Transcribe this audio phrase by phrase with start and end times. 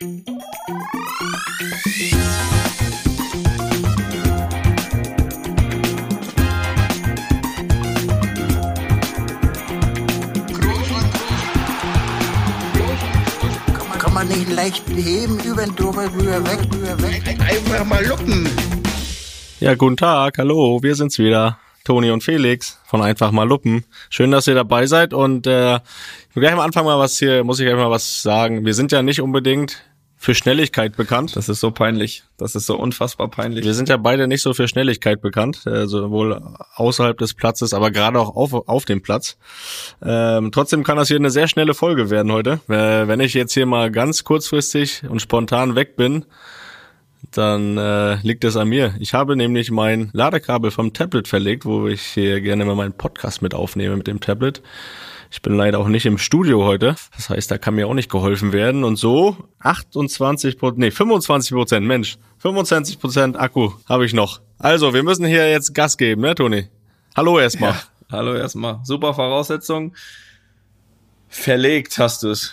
[0.00, 0.14] Kann
[14.14, 17.22] man nicht leicht beheben, über den drüber, rüber, weg, rüber, weg.
[17.38, 18.48] Einfach mal luppen.
[19.60, 21.58] Ja, guten Tag, hallo, wir sind's wieder.
[21.84, 23.84] Toni und Felix von Einfach mal Luppen.
[24.10, 27.42] Schön, dass ihr dabei seid und äh, ich will gleich am Anfang mal was hier,
[27.42, 28.64] muss ich gleich mal was sagen.
[28.64, 29.82] Wir sind ja nicht unbedingt
[30.22, 31.34] für Schnelligkeit bekannt.
[31.34, 32.24] Das ist so peinlich.
[32.36, 33.64] Das ist so unfassbar peinlich.
[33.64, 36.38] Wir sind ja beide nicht so für Schnelligkeit bekannt, äh, sowohl
[36.74, 39.38] außerhalb des Platzes, aber gerade auch auf, auf dem Platz.
[40.02, 42.60] Ähm, trotzdem kann das hier eine sehr schnelle Folge werden heute.
[42.68, 46.26] Äh, wenn ich jetzt hier mal ganz kurzfristig und spontan weg bin,
[47.30, 48.94] dann äh, liegt es an mir.
[49.00, 53.40] Ich habe nämlich mein Ladekabel vom Tablet verlegt, wo ich hier gerne mal meinen Podcast
[53.40, 54.60] mit aufnehme mit dem Tablet.
[55.32, 56.96] Ich bin leider auch nicht im Studio heute.
[57.14, 58.82] Das heißt, da kann mir auch nicht geholfen werden.
[58.82, 64.40] Und so 28 Prozent, nee, 25 Prozent, Mensch, 25 Prozent Akku habe ich noch.
[64.58, 66.68] Also, wir müssen hier jetzt Gas geben, ne, Toni?
[67.16, 67.70] Hallo erstmal.
[67.72, 68.80] Ja, hallo erstmal.
[68.82, 69.94] Super Voraussetzung.
[71.28, 72.52] Verlegt hast du es.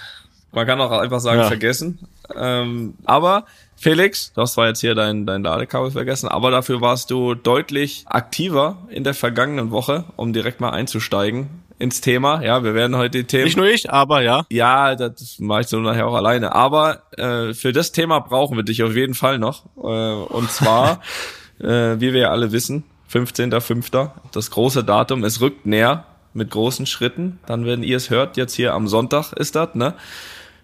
[0.51, 1.47] Man kann auch einfach sagen, Ja.
[1.47, 1.97] vergessen.
[2.35, 7.09] Ähm, aber Felix, du hast zwar jetzt hier dein, dein Ladekabel vergessen, aber dafür warst
[7.09, 11.49] du deutlich aktiver in der vergangenen Woche, um direkt mal einzusteigen
[11.79, 12.43] ins Thema.
[12.43, 13.45] Ja, wir werden heute die Themen.
[13.45, 14.45] Nicht nur ich, aber ja.
[14.49, 16.53] Ja, das mache ich so nachher auch alleine.
[16.53, 19.65] Aber äh, für das Thema brauchen wir dich auf jeden Fall noch.
[19.77, 21.01] Äh, und zwar,
[21.59, 24.11] äh, wie wir ja alle wissen, 15.05.
[24.31, 27.39] Das große Datum, es rückt näher mit großen Schritten.
[27.45, 29.93] Dann, wenn ihr es hört, jetzt hier am Sonntag ist das, ne?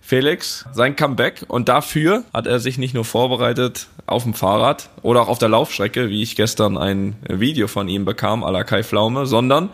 [0.05, 1.45] Felix, sein Comeback.
[1.47, 5.47] Und dafür hat er sich nicht nur vorbereitet auf dem Fahrrad oder auch auf der
[5.47, 9.69] Laufstrecke, wie ich gestern ein Video von ihm bekam, à la Kai Pflaume, sondern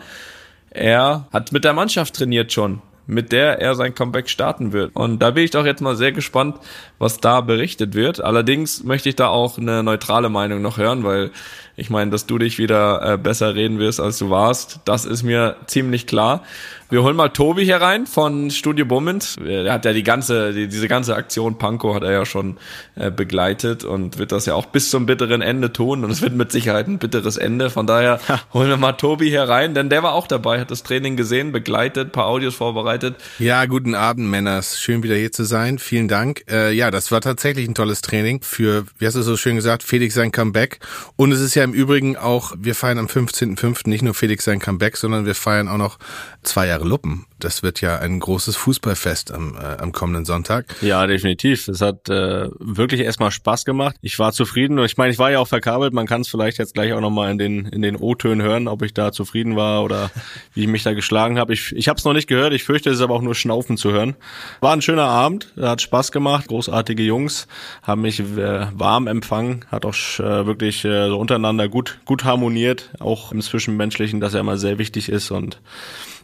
[0.70, 4.94] er hat mit der Mannschaft trainiert schon, mit der er sein Comeback starten wird.
[4.94, 6.56] Und da bin ich doch jetzt mal sehr gespannt,
[6.98, 8.20] was da berichtet wird.
[8.20, 11.30] Allerdings möchte ich da auch eine neutrale Meinung noch hören, weil
[11.76, 15.22] ich meine, dass du dich wieder äh, besser reden wirst, als du warst, das ist
[15.22, 16.42] mir ziemlich klar.
[16.90, 19.36] Wir holen mal Tobi hier rein von Studio Bummens.
[19.36, 22.56] Er hat ja die ganze, die, diese ganze Aktion Panko hat er ja schon
[22.96, 26.02] äh, begleitet und wird das ja auch bis zum bitteren Ende tun.
[26.02, 27.70] Und es wird mit Sicherheit ein bitteres Ende.
[27.70, 28.18] Von daher
[28.52, 31.52] holen wir mal Tobi hier rein, denn der war auch dabei, hat das Training gesehen,
[31.52, 33.14] begleitet, paar Audios vorbereitet.
[33.38, 34.80] Ja, guten Abend, Männers.
[34.80, 35.78] Schön wieder hier zu sein.
[35.78, 36.42] Vielen Dank.
[36.50, 39.84] Äh, ja, das war tatsächlich ein tolles Training für, wie hast du so schön gesagt,
[39.84, 40.80] Felix sein Comeback.
[41.14, 43.88] Und es ist ja im Übrigen auch, wir feiern am 15.05.
[43.88, 46.00] nicht nur Felix sein Comeback, sondern wir feiern auch noch
[46.42, 47.26] zwei Jahre Luppen.
[47.38, 50.66] Das wird ja ein großes Fußballfest am, äh, am kommenden Sonntag.
[50.82, 51.68] Ja, definitiv.
[51.68, 53.96] Es hat äh, wirklich erstmal Spaß gemacht.
[54.02, 55.92] Ich war zufrieden ich meine, ich war ja auch verkabelt.
[55.92, 58.82] Man kann es vielleicht jetzt gleich auch nochmal in den, in den O-Tönen hören, ob
[58.82, 60.10] ich da zufrieden war oder
[60.54, 61.52] wie ich mich da geschlagen habe.
[61.52, 62.52] Ich, ich habe es noch nicht gehört.
[62.52, 64.16] Ich fürchte, es ist aber auch nur Schnaufen zu hören.
[64.60, 65.52] War ein schöner Abend.
[65.60, 66.48] Hat Spaß gemacht.
[66.48, 67.48] Großartige Jungs
[67.82, 69.64] haben mich äh, warm empfangen.
[69.68, 72.90] Hat auch äh, wirklich äh, so untereinander gut, gut harmoniert.
[72.98, 75.60] Auch im Zwischenmenschlichen, das ja immer sehr wichtig ist und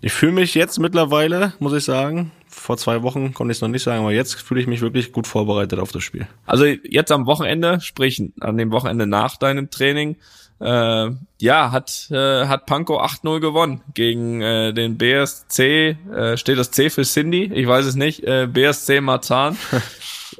[0.00, 3.68] ich fühle mich jetzt mittlerweile, muss ich sagen, vor zwei Wochen konnte ich es noch
[3.68, 6.26] nicht sagen, aber jetzt fühle ich mich wirklich gut vorbereitet auf das Spiel.
[6.46, 10.16] Also jetzt am Wochenende, sprich an dem Wochenende nach deinem Training,
[10.61, 16.71] äh, ja, hat, äh, hat Panko 8-0 gewonnen gegen äh, den BSC, äh, steht das
[16.71, 17.50] C für Cindy?
[17.55, 19.56] Ich weiß es nicht, äh, BSC Marzahn.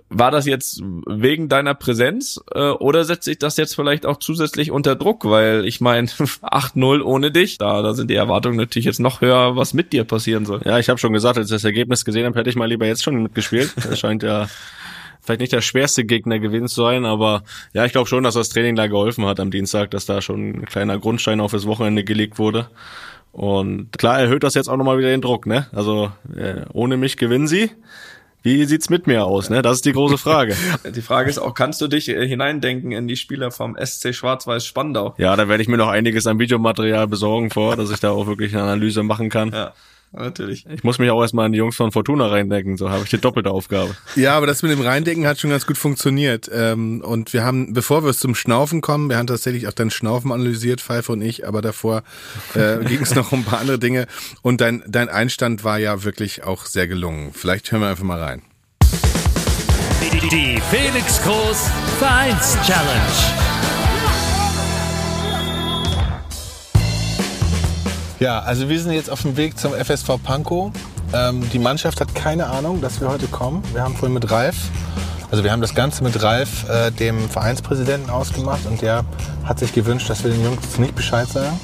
[0.09, 4.71] War das jetzt wegen deiner Präsenz äh, oder setzt sich das jetzt vielleicht auch zusätzlich
[4.71, 5.25] unter Druck?
[5.25, 9.56] Weil ich meine, 8-0 ohne dich, da, da sind die Erwartungen natürlich jetzt noch höher,
[9.56, 10.60] was mit dir passieren soll.
[10.65, 12.87] Ja, ich habe schon gesagt, als ich das Ergebnis gesehen habe, hätte ich mal lieber
[12.87, 13.75] jetzt schon mitgespielt.
[13.77, 14.48] Das scheint ja
[15.26, 17.42] vielleicht nicht der schwerste Gegner gewesen zu sein, aber
[17.72, 20.50] ja, ich glaube schon, dass das Training da geholfen hat am Dienstag, dass da schon
[20.50, 22.69] ein kleiner Grundstein auf das Wochenende gelegt wurde.
[23.32, 25.66] Und klar erhöht das jetzt auch nochmal wieder den Druck, ne?
[25.72, 27.70] Also äh, ohne mich gewinnen sie.
[28.42, 29.60] Wie sieht's mit mir aus, ne?
[29.60, 30.56] Das ist die große Frage.
[30.94, 34.65] Die Frage ist auch, kannst du dich äh, hineindenken in die Spieler vom SC Schwarz-Weiß
[34.65, 35.15] Spandau?
[35.19, 38.28] Ja, da werde ich mir noch einiges an Videomaterial besorgen vor, dass ich da auch
[38.28, 39.50] wirklich eine Analyse machen kann.
[39.50, 39.72] Ja,
[40.25, 40.66] natürlich.
[40.66, 43.19] Ich muss mich auch erstmal an die Jungs von Fortuna reindenken, so habe ich die
[43.19, 43.97] doppelte Aufgabe.
[44.15, 46.51] Ja, aber das mit dem Reindenken hat schon ganz gut funktioniert.
[46.53, 50.33] Ähm, und wir haben, bevor wir zum Schnaufen kommen, wir haben tatsächlich auch dein Schnaufen
[50.33, 52.03] analysiert, Pfeife und ich, aber davor
[52.54, 54.07] äh, ging es noch um ein paar andere Dinge.
[54.42, 57.33] Und dein, dein Einstand war ja wirklich auch sehr gelungen.
[57.33, 58.42] Vielleicht hören wir einfach mal rein.
[60.03, 63.55] Die, die Felix Groß Vereins Challenge.
[68.18, 70.71] Ja, also wir sind jetzt auf dem Weg zum FSV Pankow.
[71.13, 73.63] Ähm, die Mannschaft hat keine Ahnung, dass wir heute kommen.
[73.72, 74.57] Wir haben vorhin mit Ralf,
[75.30, 79.04] also wir haben das Ganze mit Ralf, äh, dem Vereinspräsidenten, ausgemacht und der
[79.45, 81.59] hat sich gewünscht, dass wir den Jungs nicht Bescheid sagen.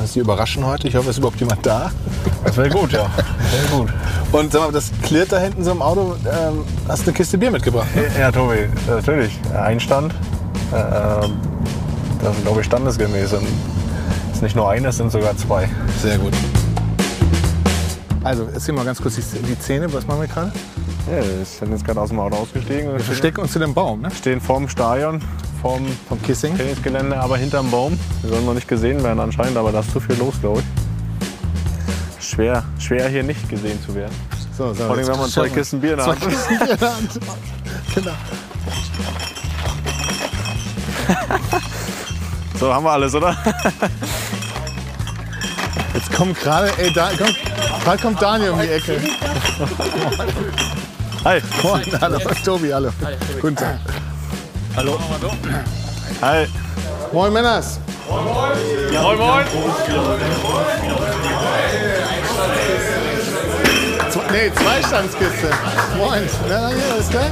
[0.00, 0.88] dass Sie überraschen heute.
[0.88, 1.92] Ich hoffe, es ist überhaupt jemand da.
[2.44, 3.08] Das wäre gut, ja.
[3.52, 3.88] Wäre gut.
[4.32, 6.16] Und sag mal, das klirrt da hinten so im Auto.
[6.26, 7.86] Ähm, hast du eine Kiste Bier mitgebracht?
[7.94, 8.02] Ne?
[8.18, 9.38] Ja, Tobi, natürlich.
[9.54, 10.12] Einstand.
[10.72, 10.74] Äh,
[12.22, 13.34] das ist, glaube ich, standesgemäß.
[13.34, 13.46] Und
[14.36, 15.66] es ist nicht nur eine, es sind sogar zwei.
[16.02, 16.34] Sehr gut.
[18.22, 19.90] Also, erzähl mal ganz kurz die, Szene.
[19.94, 20.52] Was machen wir gerade?
[21.10, 22.92] Ja, wir sind jetzt gerade aus dem Auto ausgestiegen.
[22.92, 24.10] Wir verstecken uns in dem Baum, ne?
[24.10, 25.22] stehen vorm Stadion,
[25.62, 26.54] vorm Vom Kissing.
[26.54, 27.98] Trainingsgelände, aber hinterm Baum.
[28.20, 32.22] Wir sollen noch nicht gesehen werden anscheinend, aber da ist zu viel los, glaube ich.
[32.22, 34.12] Schwer, schwer hier nicht gesehen zu werden.
[34.54, 35.62] So, so, Vor allem, wenn man zwei schauen wir.
[35.62, 36.28] Kisten Bier in der Zwei Hand hat.
[36.28, 37.20] Kisten Bier in der Hand.
[41.64, 41.66] Genau.
[42.58, 43.36] So, haben wir alles, oder?
[45.92, 47.34] Jetzt kommt gerade, ey, da, komm,
[47.84, 49.00] bald kommt Daniel um die Ecke.
[51.24, 51.40] Hi.
[51.62, 52.90] Moin, hallo, Tobi, hallo.
[53.40, 53.78] Guten Tag.
[56.22, 56.46] Hi.
[57.12, 57.78] Moin, Männers.
[58.08, 59.44] Moin, moin.
[64.10, 65.50] Zwei, nee, Zweistandskiste.
[65.98, 66.28] Moin.
[66.48, 67.30] Na, hier, ist klar?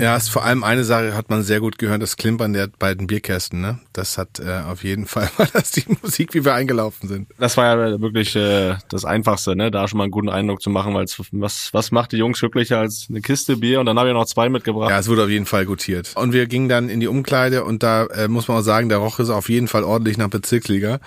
[0.00, 3.06] Ja, ist vor allem eine Sache hat man sehr gut gehört, das Klimpern der beiden
[3.06, 3.78] Bierkästen, ne?
[3.92, 7.28] Das hat äh, auf jeden Fall war das die Musik, wie wir eingelaufen sind.
[7.38, 9.70] Das war ja wirklich äh, das Einfachste, ne?
[9.70, 12.78] da schon mal einen guten Eindruck zu machen, weil was, was macht die Jungs glücklicher
[12.78, 14.90] als eine Kiste Bier und dann habe ich noch zwei mitgebracht.
[14.90, 16.12] Ja, es wurde auf jeden Fall gutiert.
[16.16, 18.98] Und wir gingen dann in die Umkleide und da äh, muss man auch sagen, da
[18.98, 20.98] roch es auf jeden Fall ordentlich nach Bezirksliga.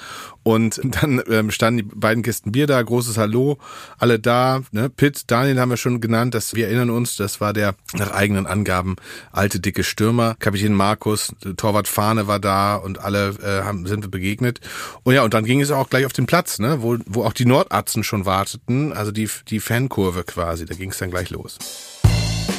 [0.48, 3.58] Und dann ähm, standen die beiden Kisten Bier da, großes Hallo,
[3.98, 4.62] alle da.
[4.72, 4.90] Ne?
[4.90, 8.48] Pitt, Daniel haben wir schon genannt, das, wir erinnern uns, das war der nach eigenen
[8.48, 8.96] Angaben
[9.34, 10.38] alte dicke Stürmer.
[10.40, 14.62] Kapitän Markus, Torwart Fahne war da und alle äh, haben, sind wir begegnet.
[15.04, 16.78] Und ja, und dann ging es auch gleich auf den Platz, ne?
[16.82, 20.98] wo, wo auch die Nordatzen schon warteten, also die, die Fankurve quasi, da ging es
[20.98, 21.58] dann gleich los.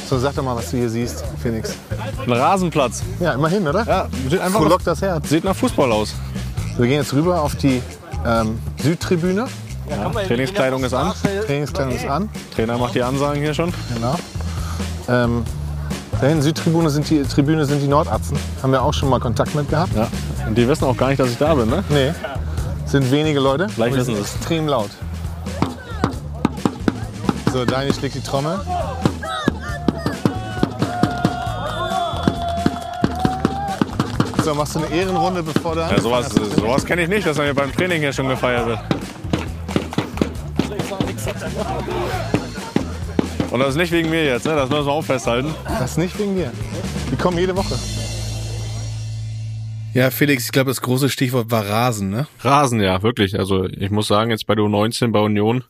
[0.07, 1.75] So, sag doch mal, was du hier siehst, Phoenix.
[2.23, 3.01] Ein Rasenplatz.
[3.19, 3.83] Ja, immerhin, oder?
[3.87, 5.27] Ja, sieht einfach Frohlockt das Herz.
[5.29, 6.13] sieht nach Fußball aus.
[6.79, 7.81] Wir gehen jetzt rüber auf die
[8.25, 9.47] ähm, Südtribüne.
[9.89, 11.11] Ja, Trainingskleidung ist an.
[11.45, 12.29] Trainingskleidung ist an.
[12.55, 13.73] Trainer macht die Ansagen hier schon.
[13.93, 14.15] Genau.
[15.09, 15.43] Ähm,
[16.21, 18.37] da hinten Südtribüne sind die Tribüne sind die Nordatzen.
[18.63, 19.93] Haben wir auch schon mal Kontakt mit gehabt?
[19.93, 20.07] Ja.
[20.47, 21.83] Und die wissen auch gar nicht, dass ich da bin, ne?
[21.89, 22.13] Nee.
[22.85, 23.67] Sind wenige Leute.
[23.67, 24.35] Vielleicht wissen sind sie's.
[24.35, 24.91] extrem laut.
[27.51, 28.57] So, Daniel schlägt die Trommel.
[34.49, 37.45] So, machst du eine Ehrenrunde, bevor du Ja, sowas sowas kenne ich nicht, dass man
[37.45, 38.79] hier beim Training hier schon gefeiert wird.
[43.51, 44.55] Und das ist nicht wegen mir jetzt, ne?
[44.55, 45.53] das müssen wir auch festhalten.
[45.77, 46.51] Das nicht wegen dir.
[47.11, 47.75] Die kommen jede Woche.
[49.93, 52.25] Ja, Felix, ich glaube, das große Stichwort war Rasen, ne?
[52.39, 53.37] Rasen, ja, wirklich.
[53.37, 55.63] Also ich muss sagen, jetzt bei der U19 bei Union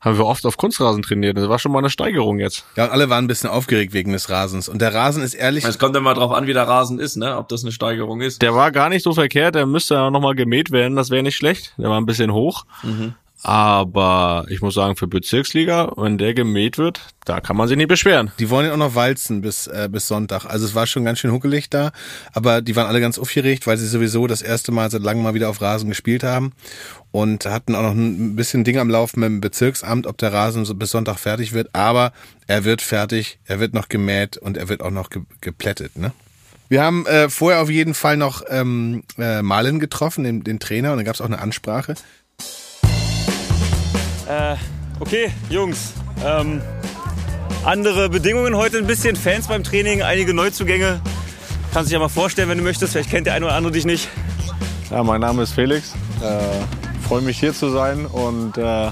[0.00, 1.36] haben wir oft auf Kunstrasen trainiert.
[1.36, 2.64] Das war schon mal eine Steigerung jetzt.
[2.76, 4.68] Ja, und alle waren ein bisschen aufgeregt wegen des Rasens.
[4.68, 7.36] Und der Rasen ist ehrlich, Es kommt immer drauf an, wie der Rasen ist, ne?
[7.36, 8.40] Ob das eine Steigerung ist.
[8.42, 11.22] Der war gar nicht so verkehrt, der müsste ja noch mal gemäht werden, das wäre
[11.22, 11.74] nicht schlecht.
[11.78, 12.64] Der war ein bisschen hoch.
[13.42, 17.88] Aber ich muss sagen, für Bezirksliga, wenn der gemäht wird, da kann man sich nicht
[17.88, 18.32] beschweren.
[18.38, 20.44] die wollen ja auch noch walzen bis, äh, bis Sonntag.
[20.44, 21.92] Also es war schon ganz schön huckelig da,
[22.32, 25.34] aber die waren alle ganz aufgeregt, weil sie sowieso das erste Mal seit langem mal
[25.34, 26.52] wieder auf Rasen gespielt haben
[27.12, 30.64] und hatten auch noch ein bisschen Ding am Laufen mit dem Bezirksamt, ob der Rasen
[30.64, 31.74] so bis Sonntag fertig wird.
[31.74, 32.12] Aber
[32.48, 36.12] er wird fertig, er wird noch gemäht und er wird auch noch ge geplättet, ne?
[36.70, 40.90] Wir haben äh, vorher auf jeden Fall noch ähm, äh, Marlin getroffen, den, den Trainer,
[40.90, 41.94] und dann gab es auch eine Ansprache.
[44.28, 44.56] Äh,
[45.00, 45.94] okay, Jungs.
[46.24, 46.60] Ähm,
[47.64, 49.16] andere Bedingungen heute ein bisschen.
[49.16, 51.00] Fans beim Training, einige Neuzugänge.
[51.72, 52.92] Kannst dich ja mal vorstellen, wenn du möchtest.
[52.92, 54.08] Vielleicht kennt der eine oder andere dich nicht.
[54.90, 55.94] Ja, mein Name ist Felix.
[56.22, 56.40] Äh,
[57.06, 58.88] freue mich hier zu sein und äh,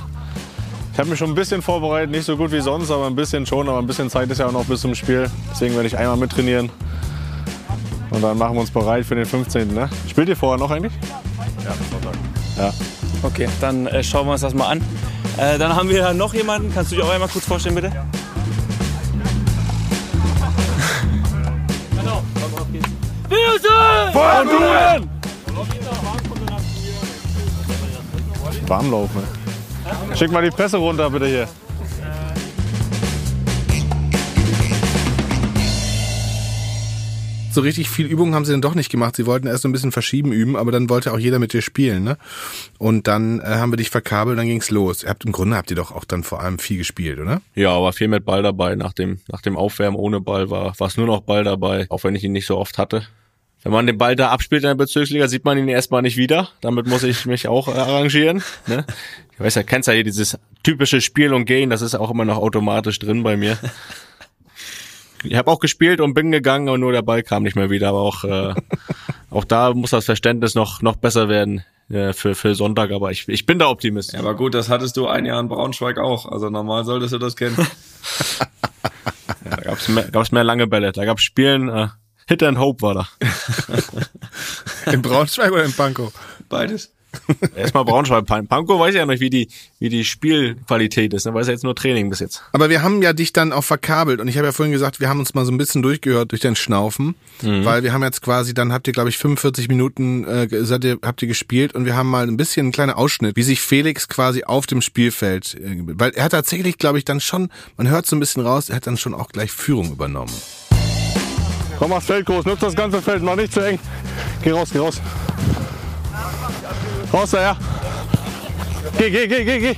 [0.93, 3.45] ich habe mich schon ein bisschen vorbereitet, nicht so gut wie sonst, aber ein bisschen
[3.45, 3.69] schon.
[3.69, 5.31] Aber ein bisschen Zeit ist ja auch noch bis zum Spiel.
[5.51, 6.71] Deswegen werde ich einmal mittrainieren.
[8.11, 9.75] Und dann machen wir uns bereit für den 15.
[9.75, 9.91] Ne?
[10.09, 10.95] Spielt ihr vorher noch eigentlich?
[11.63, 12.15] Ja, Sonntag.
[12.57, 12.73] Ja.
[13.23, 14.81] Okay, dann äh, schauen wir uns das mal an.
[15.39, 16.73] Äh, dann haben wir noch jemanden.
[16.73, 17.93] Kannst du dich auch einmal kurz vorstellen, bitte?
[24.13, 25.11] Von Duren!
[28.67, 30.17] Warmlauf, ne?
[30.17, 31.49] Schick mal die Presse runter, bitte hier.
[37.57, 39.17] So richtig viel Übung haben sie dann doch nicht gemacht.
[39.17, 41.63] Sie wollten erst so ein bisschen verschieben üben, aber dann wollte auch jeder mit dir
[41.63, 42.19] spielen, ne?
[42.79, 45.03] Und dann äh, haben wir dich verkabelt, dann ging's los.
[45.03, 47.41] Ihr habt im Grunde habt ihr doch auch dann vor allem viel gespielt, oder?
[47.55, 48.77] Ja, aber viel mit Ball dabei.
[48.77, 52.15] Nach dem, nach dem Aufwärmen ohne Ball war es nur noch Ball dabei, auch wenn
[52.15, 53.07] ich ihn nicht so oft hatte.
[53.63, 56.51] Wenn man den Ball da abspielt in der Bezirksliga, sieht man ihn erstmal nicht wieder.
[56.61, 58.43] Damit muss ich mich auch äh, arrangieren.
[58.69, 58.85] Ne?
[59.33, 62.25] Ich weiß ja, kennst ja hier dieses typische Spiel und Gehen, das ist auch immer
[62.25, 63.59] noch automatisch drin bei mir.
[65.25, 67.89] Ich habe auch gespielt und bin gegangen und nur der Ball kam nicht mehr wieder.
[67.89, 68.55] Aber auch, äh,
[69.31, 72.91] auch da muss das Verständnis noch, noch besser werden äh, für, für Sonntag.
[72.91, 74.13] Aber ich, ich bin da Optimist.
[74.13, 76.27] Ja, aber gut, das hattest du ein Jahr in Braunschweig auch.
[76.27, 77.57] Also normal solltest du das kennen.
[79.45, 80.91] Ja, da gab's mehr, gab's mehr lange Bälle.
[80.91, 81.89] Da gab's Spielen, äh,
[82.27, 83.09] Hit and Hope war da.
[84.93, 86.13] In Braunschweig oder in Pankow?
[86.49, 86.93] Beides.
[87.57, 88.27] Erstmal Braunschweig.
[88.27, 91.27] Pan- Pankow weiß ja noch, wie die, wie die Spielqualität ist.
[91.27, 91.35] Ne?
[91.35, 92.43] Weiß ja jetzt nur Training bis jetzt.
[92.53, 95.09] Aber wir haben ja dich dann auch verkabelt und ich habe ja vorhin gesagt, wir
[95.09, 98.55] haben uns mal so ein bisschen durchgehört durch dein Schnaufen, weil wir haben jetzt quasi,
[98.55, 101.97] dann habt ihr glaube ich 45 Minuten äh, seid ihr, habt ihr gespielt und wir
[101.97, 105.77] haben mal ein bisschen einen kleinen Ausschnitt, wie sich Felix quasi auf dem Spielfeld, äh,
[105.87, 108.77] weil er hat tatsächlich glaube ich dann schon, man hört so ein bisschen raus, er
[108.77, 110.33] hat dann schon auch gleich Führung übernommen.
[111.79, 113.79] Komm aufs Feld groß, nutzt das ganze Feld, mach nicht zu eng.
[114.43, 115.01] Geh raus, geh raus.
[117.13, 117.57] Raus da, ja.
[118.99, 119.77] Geh, geh, geh, geh, geh.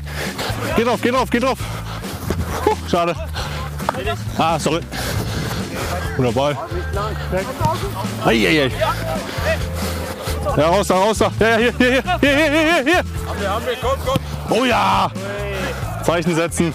[0.76, 1.58] Geh drauf, geh drauf, geh drauf.
[2.64, 3.14] Puh, schade.
[4.38, 4.80] Ah, sorry.
[6.34, 6.56] Ball.
[8.24, 8.70] Eieiei.
[10.56, 11.30] Ja, raus da, raus da.
[11.38, 13.04] Ja, ja, hier, hier, hier, hier, hier, hier, hier.
[14.50, 15.10] Oh ja.
[16.02, 16.74] Zeichen setzen.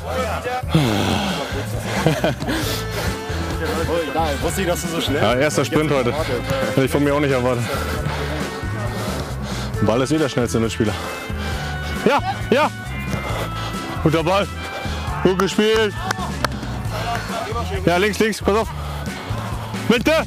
[4.42, 6.14] Wusste ich, dass du so schnell Ja, erster Sprint heute.
[6.14, 7.64] Hätte ich von mir auch nicht erwartet.
[9.86, 10.94] Ball ist eh der schnellste Mitspieler.
[12.06, 12.70] Ja, ja.
[14.04, 14.48] Guter Ball.
[15.24, 15.94] Gut gespielt.
[17.86, 18.68] Ja, links, links, pass auf.
[19.90, 20.24] Mitte.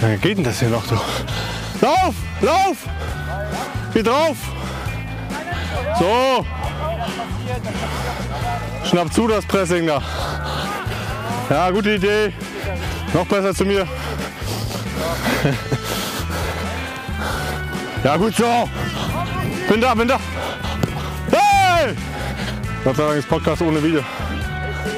[0.00, 0.94] Wie geht denn das hier noch, du?
[1.80, 2.14] Lauf!
[2.40, 2.76] Lauf!
[3.92, 4.36] Geh drauf!
[5.98, 6.44] So!
[8.84, 10.02] Schnapp zu das Pressing da.
[11.50, 12.32] Ja, gute Idee.
[13.12, 13.86] Noch besser zu mir.
[18.04, 18.68] Ja, gut so.
[19.68, 20.18] Bin da, bin da.
[21.30, 21.94] Hey!
[22.84, 24.00] Gott sei Dank ist Podcast ohne Video.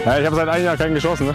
[0.04, 1.28] Ja, ich habe seit einem Jahr keinen geschossen.
[1.28, 1.34] Ne?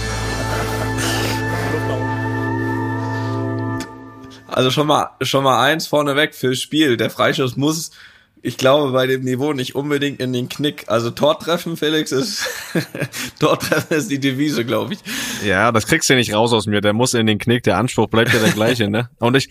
[4.51, 6.97] Also schon mal, schon mal eins vorneweg fürs Spiel.
[6.97, 7.91] Der Freischuss muss,
[8.43, 10.85] ich glaube, bei dem Niveau nicht unbedingt in den Knick.
[10.87, 12.47] Also Tortreffen, Felix, ist,
[13.39, 14.99] Tortreffen ist die Devise, glaube ich.
[15.45, 16.81] Ja, das kriegst du nicht raus aus mir.
[16.81, 17.63] Der muss in den Knick.
[17.63, 19.09] Der Anspruch bleibt ja der gleiche, ne?
[19.19, 19.49] Und ich,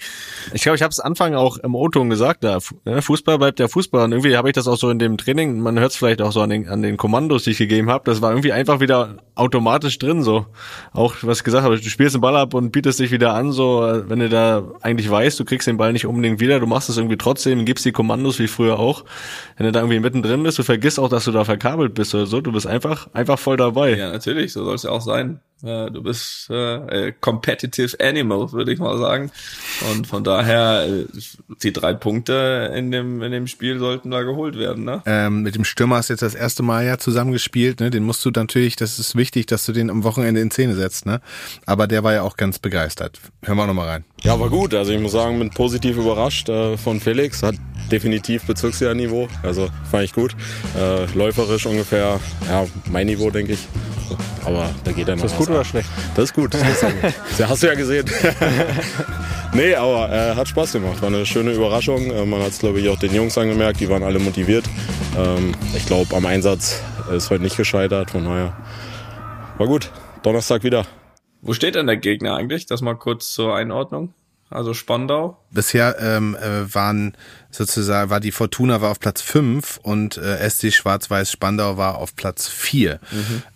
[0.52, 2.42] ich glaube, ich habe es Anfang auch im O-Ton gesagt.
[2.42, 4.04] Da, ne, Fußball bleibt der Fußball.
[4.04, 5.60] Und irgendwie habe ich das auch so in dem Training.
[5.60, 8.02] Man hört es vielleicht auch so an den, an den Kommandos, die ich gegeben habe.
[8.06, 10.24] Das war irgendwie einfach wieder automatisch drin.
[10.24, 10.46] So
[10.92, 11.78] auch was ich gesagt habe.
[11.78, 13.52] Du spielst den Ball ab und bietest dich wieder an.
[13.52, 16.58] So, wenn du da eigentlich weißt, du kriegst den Ball nicht unbedingt wieder.
[16.58, 19.04] Du machst es irgendwie trotzdem, gibst die Kommandos wie früher auch.
[19.56, 22.26] Wenn du da irgendwie mittendrin bist, du vergisst auch, dass du da verkabelt bist oder
[22.26, 22.40] so.
[22.40, 23.96] Du bist einfach, einfach voll dabei.
[23.96, 25.40] Ja, natürlich, so soll es ja auch sein.
[25.62, 29.30] Äh, Du bist äh, competitive animal, würde ich mal sagen.
[29.92, 31.04] Und von daher, äh,
[31.62, 35.02] die drei Punkte in dem, in dem Spiel sollten da geholt werden, ne?
[35.04, 37.90] Ähm, mit dem Stürmer hast du jetzt das erste Mal ja zusammengespielt, ne?
[37.90, 41.04] Den musst du natürlich, das ist wichtig, dass du den am Wochenende in Szene setzt,
[41.04, 41.20] ne?
[41.66, 43.20] Aber der war ja auch ganz begeistert.
[43.42, 44.04] Hören wir auch noch mal rein.
[44.22, 44.74] Ja, war gut.
[44.74, 47.42] Also ich muss sagen, bin positiv überrascht äh, von Felix.
[47.42, 47.56] Hat
[47.90, 49.28] definitiv Bezirksliga-Niveau.
[49.42, 50.34] Also fand ich gut.
[50.78, 53.66] Äh, läuferisch ungefähr, ja, mein Niveau, denke ich.
[54.44, 55.66] Aber da geht er noch Ist das gut was oder ab.
[55.66, 55.88] schlecht?
[56.14, 56.54] Das ist gut.
[56.54, 57.12] Das ist gut.
[57.38, 58.06] Das hast du ja gesehen.
[59.54, 61.00] nee, aber äh, hat Spaß gemacht.
[61.02, 62.10] War eine schöne Überraschung.
[62.10, 63.80] Äh, man hat es, glaube ich, auch den Jungs angemerkt.
[63.80, 64.64] Die waren alle motiviert.
[65.16, 66.82] Ähm, ich glaube, am Einsatz
[67.14, 68.10] ist heute nicht gescheitert.
[68.10, 68.56] Von daher
[69.58, 69.90] war gut.
[70.22, 70.86] Donnerstag wieder.
[71.42, 72.66] Wo steht denn der Gegner eigentlich?
[72.66, 74.12] Das mal kurz zur Einordnung.
[74.50, 75.38] Also Spandau.
[75.52, 77.16] Bisher ähm, äh, waren
[77.52, 82.16] sozusagen, war die Fortuna war auf Platz 5 und äh, SC Schwarz-Weiß Spandau war auf
[82.16, 82.98] Platz 4.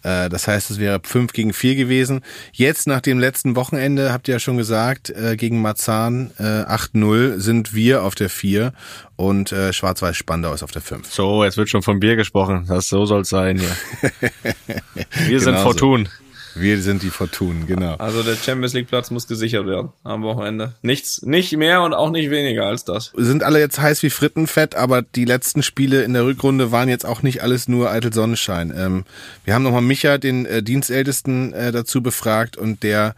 [0.02, 2.22] Äh, das heißt, es wäre 5 gegen 4 gewesen.
[2.52, 7.38] Jetzt nach dem letzten Wochenende, habt ihr ja schon gesagt, äh, gegen Marzahn äh, 8-0
[7.40, 8.72] sind wir auf der 4
[9.16, 11.12] und äh, Schwarz-Weiß Spandau ist auf der 5.
[11.12, 12.66] So, jetzt wird schon von Bier gesprochen.
[12.68, 13.76] Das so soll's sein hier.
[15.26, 16.23] Wir sind Genau so.
[16.54, 17.96] Wir sind die Fortunen, genau.
[17.96, 20.75] Also der Champions League Platz muss gesichert werden am Wochenende.
[20.82, 23.12] Nichts, nicht mehr und auch nicht weniger als das.
[23.16, 27.06] Sind alle jetzt heiß wie Frittenfett, aber die letzten Spiele in der Rückrunde waren jetzt
[27.06, 28.73] auch nicht alles nur eitel Sonnenschein.
[28.76, 29.04] Ähm,
[29.44, 33.16] wir haben nochmal Micha, den äh, Dienstältesten, äh, dazu befragt und der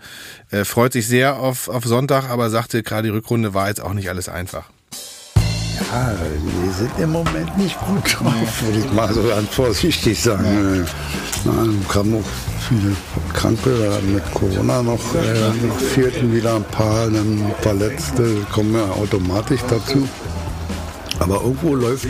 [0.50, 3.92] äh, freut sich sehr auf, auf Sonntag, aber sagte, gerade die Rückrunde war jetzt auch
[3.92, 4.70] nicht alles einfach.
[5.92, 6.14] Ja,
[6.64, 10.84] wir sind im Moment nicht gut drauf, würde ich mal so ganz vorsichtig sagen.
[11.44, 11.52] Ja.
[11.52, 12.24] Dann kamen
[13.36, 18.88] auch viele Kranke mit Corona noch, äh, fehlten wieder ein paar, dann Verletzte kommen ja
[18.90, 20.08] automatisch dazu.
[21.18, 22.06] Aber irgendwo läuft.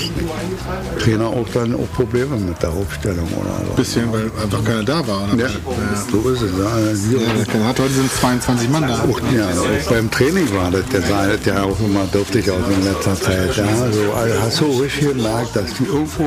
[1.02, 3.75] Trainer auch dann auch Probleme mit der Aufstellung oder so.
[3.75, 5.32] Bisschen, weil einfach keiner da war.
[5.32, 5.44] Oder?
[5.44, 5.48] Ja,
[6.10, 6.50] so ist es.
[6.58, 8.94] Ja, Ja, der hat heute sind 22 Mann da.
[8.94, 12.58] auch, ja, auch beim Training war das, der sah das ja auch immer dürftig aus
[12.68, 13.56] in letzter Zeit.
[13.56, 16.25] Ja, also, also hast du richtig gemerkt, dass die irgendwo,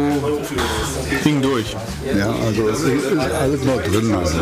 [1.26, 1.76] Ding durch.
[2.18, 4.14] ja, also es ist alles noch drin.
[4.14, 4.38] Also.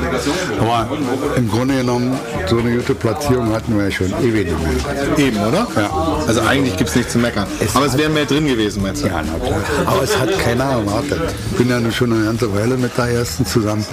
[0.62, 0.88] Aber
[1.36, 2.17] im Grunde genommen,
[2.48, 5.27] so eine gute Platzierung hatten wir ja schon ewig nicht mehr.
[5.27, 5.67] Eben, oder?
[5.75, 6.17] Ja.
[6.27, 7.48] Also eigentlich gibt es nichts zu meckern.
[7.74, 9.07] Aber es wäre mehr drin gewesen, meinst du?
[9.07, 9.62] Ja, na klar.
[9.86, 11.19] Aber es hat keiner erwartet.
[11.51, 13.86] Ich bin ja nun schon eine ganze Weile mit der ersten zusammen.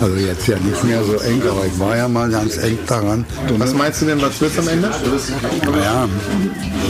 [0.00, 3.24] Also jetzt ja nicht mehr so eng, aber ich war ja mal ganz eng daran.
[3.58, 4.90] Was meinst du denn, was wird's am Ende?
[5.82, 6.08] Ja,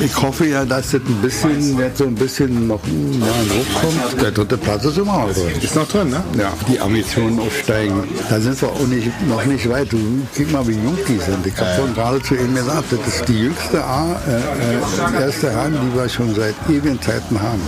[0.00, 3.74] ich hoffe ja, dass das ein bisschen, jetzt so ein bisschen noch ja, in Druck
[3.80, 4.22] kommt.
[4.22, 5.52] Der dritte Platz ist immer noch drin.
[5.60, 6.22] Ist noch drin, ne?
[6.38, 8.04] Ja, die Ambitionen aufsteigen.
[8.28, 9.92] Da sind wir auch nicht, noch nicht weit.
[9.92, 9.98] Du
[10.36, 11.46] guck mal, wie jung die sind.
[11.46, 15.54] Ich habe vorhin gerade zu ihm gesagt, das ist die jüngste A, äh, äh, erste
[15.54, 16.54] Hand, die wir schon seit
[16.88, 17.60] ewigen Zeiten haben.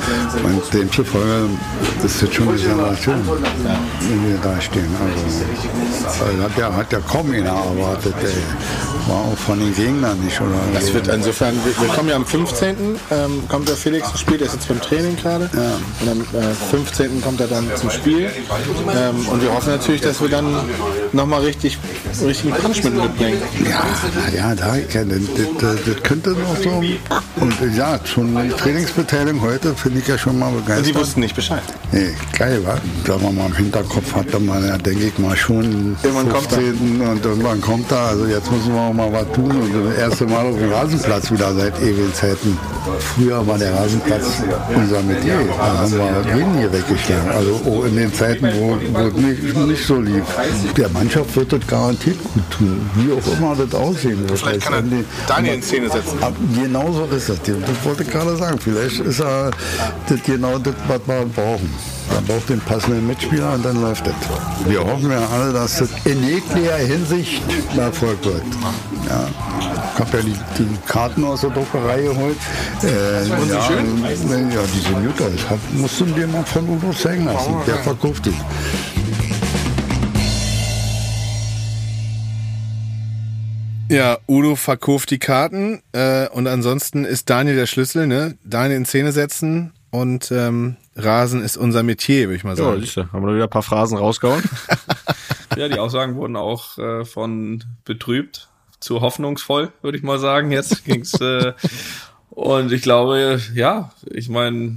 [0.44, 1.48] Und demzufolge
[2.04, 4.88] ist das schon eine Generation, wenn wir da stehen.
[5.00, 8.14] Also, also hat, ja, hat ja kaum einer erwartet.
[8.22, 9.08] Ey.
[9.08, 10.40] War auch von den Gegnern nicht.
[10.40, 12.76] Oder Das wird insofern, wir, kommen ja am 15.
[13.10, 15.50] Ähm, kommt der Felix ins Spiel, der ist jetzt beim Training gerade.
[16.00, 17.22] Und am äh, 15.
[17.22, 18.30] kommt er dann zum Spiel.
[18.94, 20.54] Ähm, und wir hoffen natürlich, dass wir dann
[21.12, 21.78] nochmal richtig,
[22.22, 23.42] richtigen Punishment mitbringen.
[23.64, 23.84] Ja,
[24.34, 25.18] ja, da, ja, das,
[25.58, 26.82] das, das könnte noch so.
[27.40, 28.50] Und ja, schon die
[29.10, 30.86] Trainingsbeteiligung heute finde ich ja schon mal begeistert.
[30.86, 31.62] die wussten nicht Bescheid.
[31.92, 32.78] Nee, geil, wa?
[33.06, 36.58] Sagen wir mal, im Hinterkopf hatte man ja, denke ich mal, schon Irgendwann kommt er.
[36.58, 37.00] 15.
[37.00, 37.98] und irgendwann kommt er.
[37.98, 39.50] Also jetzt müssen wir auch mal was tun.
[39.50, 42.56] Und das erste Mal auf dem Rasenplatz wieder seit ewigen Zeiten.
[43.00, 44.26] Früher war der Rasenplatz
[44.74, 45.38] unser Metier.
[45.58, 47.30] Da haben wir jeden hier weggeschlagen.
[47.30, 50.22] Also in den Zeiten, wo, wo es nicht, nicht so lief.
[50.76, 52.88] Der Mannschaft wird das garantiert gut tun.
[52.94, 54.38] Wie auch immer das aussehen wird.
[54.38, 56.22] Vielleicht kann er Daniel in Szene setzen.
[56.22, 57.38] Ab- Genau so ist das.
[57.42, 58.58] Das wollte ich gerade sagen.
[58.62, 59.50] Vielleicht ist er
[60.08, 61.72] das genau das, was wir brauchen.
[62.12, 64.14] Man braucht den passenden Mitspieler und dann läuft das.
[64.66, 67.42] Wir hoffen ja alle, dass das in jeglicher Hinsicht
[67.76, 68.42] Erfolg wird.
[69.08, 69.28] Ja.
[69.94, 72.36] Ich habe ja die, die Karten aus der Druckerei geholt.
[72.82, 74.02] Äh, ja, schön?
[74.50, 75.20] Ja, die sind gut.
[75.20, 77.54] Das hat, musst du dir mal von Udo zeigen lassen.
[77.66, 78.34] Der verkauft die.
[83.90, 88.36] Ja, Udo verkauft die Karten äh, und ansonsten ist Daniel der Schlüssel, ne?
[88.44, 92.80] Daniel in Szene setzen und ähm, Rasen ist unser Metier, würde ich mal Ja, sagen.
[92.80, 94.42] siehst du, haben wir wieder ein paar Phrasen rausgehauen.
[95.56, 98.48] Ja, die Aussagen wurden auch äh, von betrübt
[98.78, 100.52] zu hoffnungsvoll, würde ich mal sagen.
[100.52, 101.54] Jetzt ging's äh,
[102.30, 104.76] und ich glaube, ja, ich meine,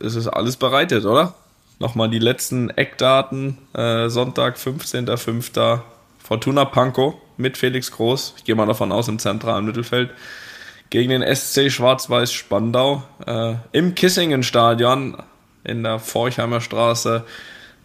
[0.00, 1.34] es ist alles bereitet, oder?
[1.78, 3.56] Nochmal die letzten Eckdaten.
[3.72, 5.80] Äh, Sonntag, 15.05.
[6.22, 8.34] Fortuna Pankow mit Felix Groß.
[8.38, 10.10] Ich gehe mal davon aus, im zentralen Mittelfeld.
[10.90, 13.02] Gegen den SC Schwarz-Weiß Spandau.
[13.26, 15.16] Äh, Im Kissingen-Stadion
[15.64, 17.24] in der Forchheimer Straße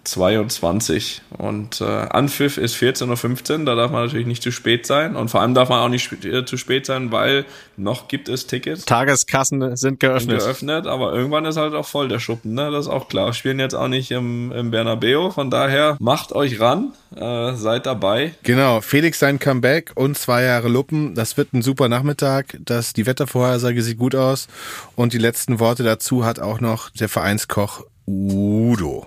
[0.07, 1.21] 22.
[1.37, 5.15] Und äh, Anpfiff ist 14.15 Uhr, da darf man natürlich nicht zu spät sein.
[5.15, 8.27] Und vor allem darf man auch nicht sp- äh, zu spät sein, weil noch gibt
[8.29, 10.39] es Tickets Tageskassen sind geöffnet.
[10.39, 12.71] geöffnet, aber irgendwann ist halt auch voll der Schuppen, ne?
[12.71, 13.33] Das ist auch klar.
[13.33, 18.33] Spielen jetzt auch nicht im, im Bernabeo, von daher macht euch ran, äh, seid dabei.
[18.43, 21.13] Genau, Felix sein Comeback und zwei Jahre Luppen.
[21.15, 22.57] Das wird ein super Nachmittag.
[22.65, 24.47] Das, die Wettervorhersage sieht gut aus.
[24.95, 29.05] Und die letzten Worte dazu hat auch noch der Vereinskoch Udo.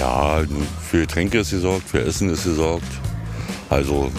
[0.00, 0.42] Ja,
[0.90, 2.86] für Getränke ist gesorgt, für Essen ist gesorgt.
[3.68, 4.10] Also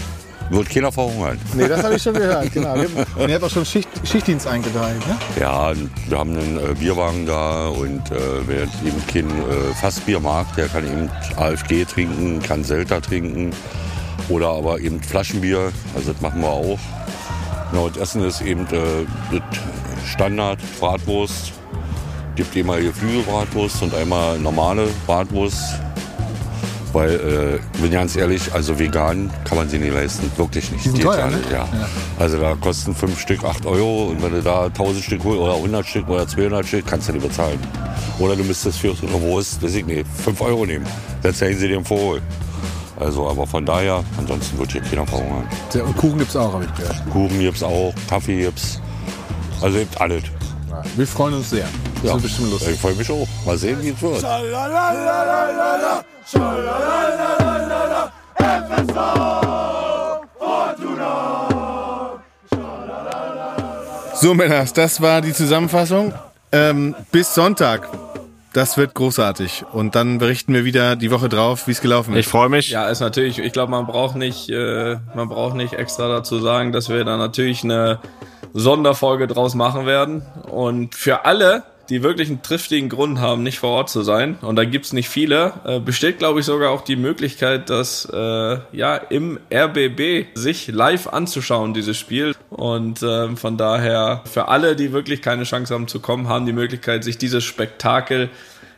[0.52, 1.40] wird keiner verhungern.
[1.56, 2.76] Nee, das habe ich schon gehört, genau.
[3.16, 5.18] Und ihr habt auch schon Schicht, Schichtdienst eingeteilt, ne?
[5.40, 5.74] Ja,
[6.08, 8.16] wir haben einen äh, Bierwagen da und äh,
[8.46, 13.50] wer eben kein äh, Fassbier mag, der kann eben AFG trinken, kann Selta trinken
[14.30, 15.72] oder aber eben Flaschenbier.
[15.96, 16.80] Also das machen wir auch.
[17.74, 19.40] Ja, und Essen ist eben äh,
[20.06, 21.54] Standard Bratwurst.
[22.36, 25.80] Gibt immer hier Flügelbratwurst und einmal normale Bratwurst.
[26.94, 30.30] Weil, äh, bin ganz ehrlich, also vegan kann man sie nicht leisten.
[30.36, 30.84] Wirklich nicht.
[30.84, 31.38] Die sind teuer, ne?
[31.38, 31.66] nicht, ja.
[32.20, 35.56] Also da kosten fünf Stück 8 Euro und wenn du da 1000 Stück holst oder
[35.56, 37.60] 100 Stück oder 200 Stück, kannst du nicht bezahlen.
[38.20, 40.86] Oder du müsstest für so eine Wurst, weiß ich nicht, 5 Euro nehmen.
[41.24, 42.22] Dann zeigen sie dir im Vorhol.
[43.00, 45.48] Also, aber von daher, ansonsten wird hier keiner verhungern.
[45.74, 47.02] Und Kuchen gibt's auch, habe ich gehört.
[47.12, 48.80] Kuchen gibt's auch, Kaffee gibt's.
[49.62, 50.24] Also gibt alles.
[50.96, 51.68] Wir freuen uns sehr.
[51.96, 52.74] Das Ja, wird bestimmt lustig.
[52.76, 53.28] ich freue mich auch.
[53.46, 54.24] Mal sehen, wie es wird.
[64.16, 66.14] So, Männers, das war die Zusammenfassung.
[66.52, 67.88] Ähm, bis Sonntag.
[68.54, 69.66] Das wird großartig.
[69.72, 72.20] Und dann berichten wir wieder die Woche drauf, wie es gelaufen ist.
[72.22, 72.70] Ich freue mich.
[72.70, 76.74] Ja, ist natürlich, ich glaube, man braucht nicht, äh, man braucht nicht extra dazu sagen,
[76.74, 78.00] dass wir da natürlich eine
[78.54, 80.24] Sonderfolge draus machen werden.
[80.50, 84.56] Und für alle, die wirklich einen triftigen Grund haben, nicht vor Ort zu sein, und
[84.56, 88.96] da gibt's nicht viele, äh, besteht, glaube ich, sogar auch die Möglichkeit, dass äh, ja
[88.96, 92.34] im RBB sich live anzuschauen, dieses Spiel.
[92.50, 96.54] Und ähm, von daher, für alle, die wirklich keine Chance haben zu kommen, haben die
[96.54, 98.30] Möglichkeit, sich dieses Spektakel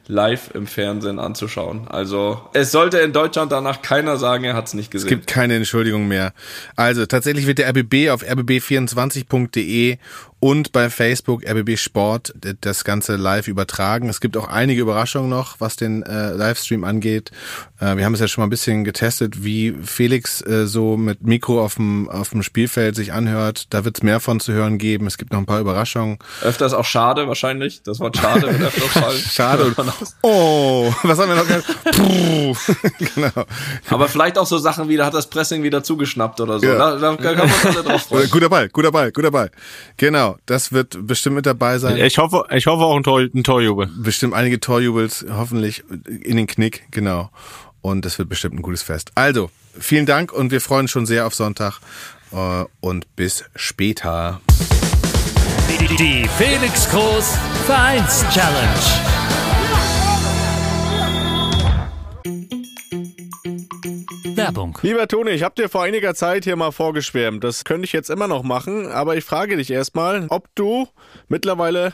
[0.07, 1.87] live im Fernsehen anzuschauen.
[1.87, 5.09] Also es sollte in Deutschland danach keiner sagen, er hat es nicht Es gesehen.
[5.09, 6.33] gibt keine Entschuldigung mehr.
[6.75, 9.97] Also tatsächlich wird der RBB auf rbb24.de
[10.43, 14.09] und bei Facebook RBB Sport das Ganze live übertragen.
[14.09, 17.31] Es gibt auch einige Überraschungen noch, was den äh, Livestream angeht.
[17.79, 21.23] Äh, wir haben es ja schon mal ein bisschen getestet, wie Felix äh, so mit
[21.23, 23.67] Mikro auf dem, auf dem Spielfeld sich anhört.
[23.73, 25.07] Da wird es mehr von zu hören geben.
[25.07, 26.19] Es gibt noch ein paar Überraschungen.
[26.41, 27.81] Öfters auch schade wahrscheinlich.
[27.83, 29.19] Das Wort schade wird öfters fallen.
[29.19, 29.73] Schade.
[30.23, 31.47] Oh, was haben wir noch?
[31.93, 32.53] Puh.
[33.15, 33.45] genau.
[33.89, 36.65] Aber vielleicht auch so Sachen wie, da hat das Pressing wieder zugeschnappt oder so.
[36.65, 36.97] Ja.
[36.97, 38.29] Da, da kann man uns alle drauf freuen.
[38.29, 39.49] Guter Ball, guter Ball, guter Ball.
[39.95, 41.97] Genau, das wird bestimmt mit dabei sein.
[41.97, 43.89] Ich hoffe, ich hoffe auch ein, Tor, ein Torjubel.
[43.97, 47.29] Bestimmt einige Torjubels, hoffentlich in den Knick, genau.
[47.81, 49.11] Und das wird bestimmt ein gutes Fest.
[49.15, 51.79] Also, vielen Dank und wir freuen uns schon sehr auf Sonntag.
[52.31, 54.41] Äh, Und bis später.
[55.69, 59.22] Die, die Felix Groß Vereins Challenge.
[64.37, 64.77] Werbung.
[64.81, 67.43] Lieber Toni, ich habe dir vor einiger Zeit hier mal vorgeschwärmt.
[67.43, 70.87] Das könnte ich jetzt immer noch machen, aber ich frage dich erstmal, ob du
[71.27, 71.93] mittlerweile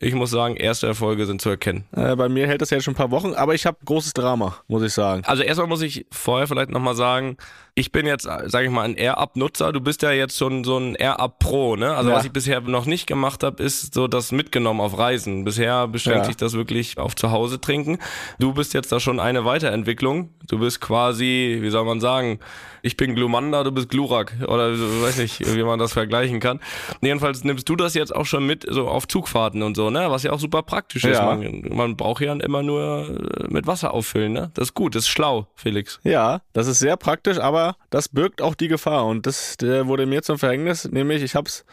[0.00, 1.84] ich muss sagen, erste Erfolge sind zu erkennen.
[1.96, 4.56] Äh, bei mir hält das ja schon ein paar Wochen, aber ich habe großes Drama,
[4.68, 5.22] muss ich sagen.
[5.26, 7.36] Also erstmal muss ich vorher vielleicht nochmal sagen,
[7.78, 9.70] ich bin jetzt, sage ich mal, ein Air-Up-Nutzer.
[9.72, 11.94] Du bist ja jetzt schon so ein Air-Up-Pro, ne?
[11.94, 12.16] Also Ja.
[12.16, 15.44] was ich bisher noch nicht gemacht habe, ist so das mitgenommen auf Reisen.
[15.44, 16.24] Bisher beschränkt Ja.
[16.24, 17.98] sich das wirklich auf zu Hause trinken.
[18.38, 20.30] Du bist jetzt da schon eine Weiterentwicklung.
[20.48, 22.38] Du bist quasi, wie soll man sagen,
[22.86, 24.34] ich bin Glumanda, du bist Glurak.
[24.46, 26.60] Oder so, weiß nicht, wie man das vergleichen kann.
[27.00, 30.10] Jedenfalls nimmst du das jetzt auch schon mit, so auf Zugfahrten und so, ne?
[30.10, 31.16] Was ja auch super praktisch ist.
[31.18, 31.34] Ja.
[31.34, 34.52] Man, man braucht ja immer nur äh, mit Wasser auffüllen, ne?
[34.54, 35.98] Das ist gut, das ist schlau, Felix.
[36.04, 40.22] Ja, das ist sehr praktisch, aber das birgt auch die Gefahr und das wurde mir
[40.22, 41.64] zum Verhängnis, nämlich ich habe es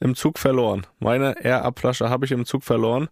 [0.00, 0.86] im Zug verloren.
[1.00, 3.08] Meine Air-Up-Flasche habe ich im Zug verloren.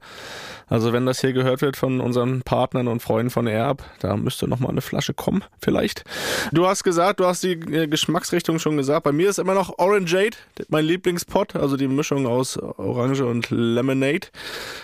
[0.66, 4.48] Also wenn das hier gehört wird von unseren Partnern und Freunden von Air-Up, da müsste
[4.48, 6.04] noch mal eine Flasche kommen, vielleicht.
[6.52, 9.04] Du hast gesagt, du hast die äh, Geschmacksrichtung schon gesagt.
[9.04, 10.36] Bei mir ist immer noch Orangeade,
[10.68, 14.28] mein Lieblingspot, also die Mischung aus Orange und Lemonade.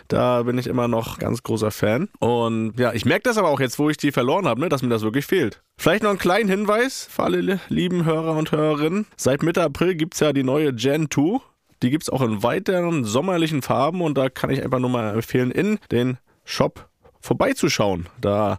[0.08, 2.08] Da bin ich immer noch ganz großer Fan.
[2.18, 4.82] Und ja, ich merke das aber auch jetzt, wo ich die verloren habe, ne, dass
[4.82, 5.62] mir das wirklich fehlt.
[5.78, 9.06] Vielleicht noch einen kleinen Hinweis für alle li- lieben Hörer und Hörerinnen.
[9.16, 11.40] Seit Mitte April gibt's ja die neue Gen 2.
[11.82, 15.50] Die gibt's auch in weiteren sommerlichen Farben und da kann ich einfach nur mal empfehlen,
[15.50, 16.88] in den Shop
[17.20, 18.06] vorbeizuschauen.
[18.20, 18.58] Da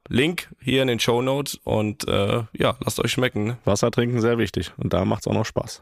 [0.11, 1.59] Link hier in den Show Notes.
[1.63, 3.45] Und äh, ja, lasst euch schmecken.
[3.45, 3.57] Ne?
[3.65, 4.71] Wasser trinken sehr wichtig.
[4.77, 5.81] Und da macht's auch noch Spaß.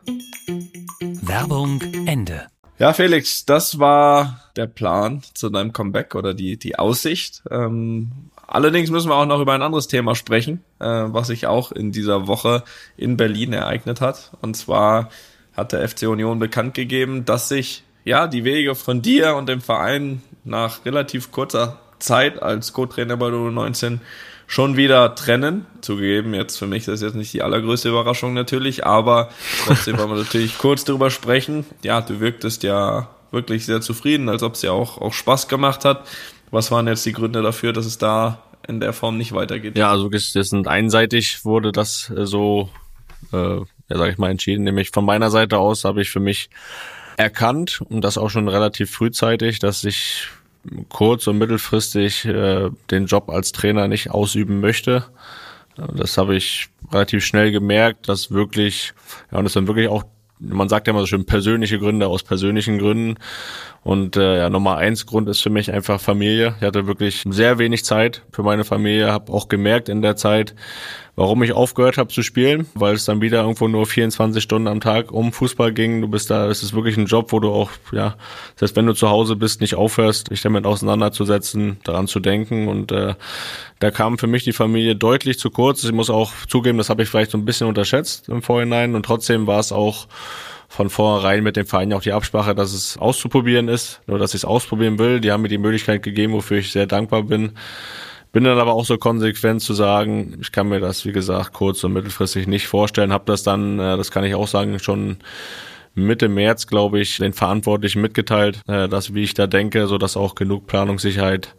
[1.21, 2.47] Werbung Ende.
[2.77, 7.43] Ja, Felix, das war der Plan zu deinem Comeback oder die, die Aussicht.
[7.51, 8.11] Ähm,
[8.47, 11.91] allerdings müssen wir auch noch über ein anderes Thema sprechen, äh, was sich auch in
[11.91, 12.63] dieser Woche
[12.95, 14.31] in Berlin ereignet hat.
[14.41, 15.09] Und zwar
[15.57, 19.59] hat der FC Union bekannt gegeben, dass sich ja die Wege von dir und dem
[19.59, 24.01] Verein nach relativ kurzer Zeit als Co-Trainer bei der 19
[24.47, 25.65] schon wieder trennen.
[25.81, 29.29] Zugegeben, jetzt für mich ist das jetzt nicht die allergrößte Überraschung natürlich, aber
[29.65, 31.65] trotzdem wollen wir natürlich kurz darüber sprechen.
[31.83, 35.85] Ja, du wirktest ja wirklich sehr zufrieden, als ob es dir auch, auch Spaß gemacht
[35.85, 36.07] hat.
[36.49, 39.77] Was waren jetzt die Gründe dafür, dass es da in der Form nicht weitergeht?
[39.77, 42.69] Ja, also das sind einseitig wurde das äh, so,
[43.31, 44.63] äh, ja, sag ich mal, entschieden.
[44.63, 46.49] Nämlich von meiner Seite aus habe ich für mich
[47.17, 50.27] erkannt und das auch schon relativ frühzeitig, dass ich
[50.89, 55.05] kurz- und mittelfristig äh, den Job als Trainer nicht ausüben möchte.
[55.75, 58.93] Das habe ich relativ schnell gemerkt, dass wirklich,
[59.32, 60.03] ja, und das sind wirklich auch,
[60.39, 63.15] man sagt ja immer so schön, persönliche Gründe aus persönlichen Gründen.
[63.83, 66.55] Und äh, ja, Nummer eins Grund ist für mich einfach Familie.
[66.59, 70.53] Ich hatte wirklich sehr wenig Zeit für meine Familie, habe auch gemerkt in der Zeit,
[71.15, 74.79] warum ich aufgehört habe zu spielen, weil es dann wieder irgendwo nur 24 Stunden am
[74.79, 76.01] Tag um Fußball ging.
[76.01, 78.15] Du bist da, es ist wirklich ein Job, wo du auch, ja,
[78.55, 82.67] selbst wenn du zu Hause bist, nicht aufhörst, dich damit auseinanderzusetzen, daran zu denken.
[82.67, 83.15] Und äh,
[83.79, 85.83] da kam für mich die Familie deutlich zu kurz.
[85.83, 88.95] Ich muss auch zugeben, das habe ich vielleicht so ein bisschen unterschätzt im Vorhinein.
[88.95, 90.07] Und trotzdem war es auch
[90.69, 94.41] von vornherein mit dem Verein auch die Absprache, dass es auszuprobieren ist, nur dass ich
[94.41, 95.19] es ausprobieren will.
[95.19, 97.53] Die haben mir die Möglichkeit gegeben, wofür ich sehr dankbar bin.
[98.32, 101.84] Bin dann aber auch so konsequent zu sagen, ich kann mir das, wie gesagt, kurz-
[101.84, 103.12] und mittelfristig nicht vorstellen.
[103.12, 105.17] Habe das dann, äh, das kann ich auch sagen, schon
[105.95, 110.15] Mitte März, glaube ich, den Verantwortlichen mitgeteilt, äh, dass, wie ich da denke, so dass
[110.15, 111.55] auch genug Planungssicherheit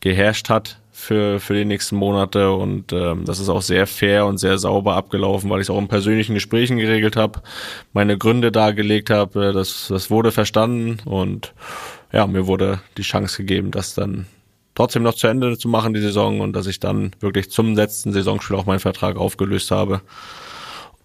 [0.00, 4.38] geherrscht hat für, für die nächsten Monate und ähm, das ist auch sehr fair und
[4.38, 7.42] sehr sauber abgelaufen, weil ich es auch in persönlichen Gesprächen geregelt habe,
[7.92, 11.52] meine Gründe dargelegt habe, äh, das, das wurde verstanden und
[12.12, 14.26] ja, mir wurde die Chance gegeben, das dann
[14.74, 18.12] trotzdem noch zu Ende zu machen, die Saison, und dass ich dann wirklich zum letzten
[18.12, 20.00] Saisonspiel auch meinen Vertrag aufgelöst habe.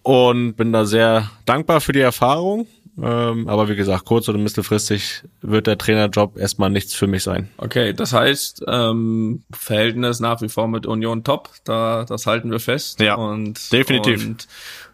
[0.02, 2.66] Und bin da sehr dankbar für die Erfahrung.
[3.02, 7.48] Ähm, aber wie gesagt, kurz- oder mittelfristig wird der Trainerjob erstmal nichts für mich sein.
[7.56, 12.60] Okay, das heißt, ähm, Verhältnis nach wie vor mit Union top, da das halten wir
[12.60, 13.00] fest.
[13.00, 14.26] Ja, und, definitiv.
[14.26, 14.48] Und,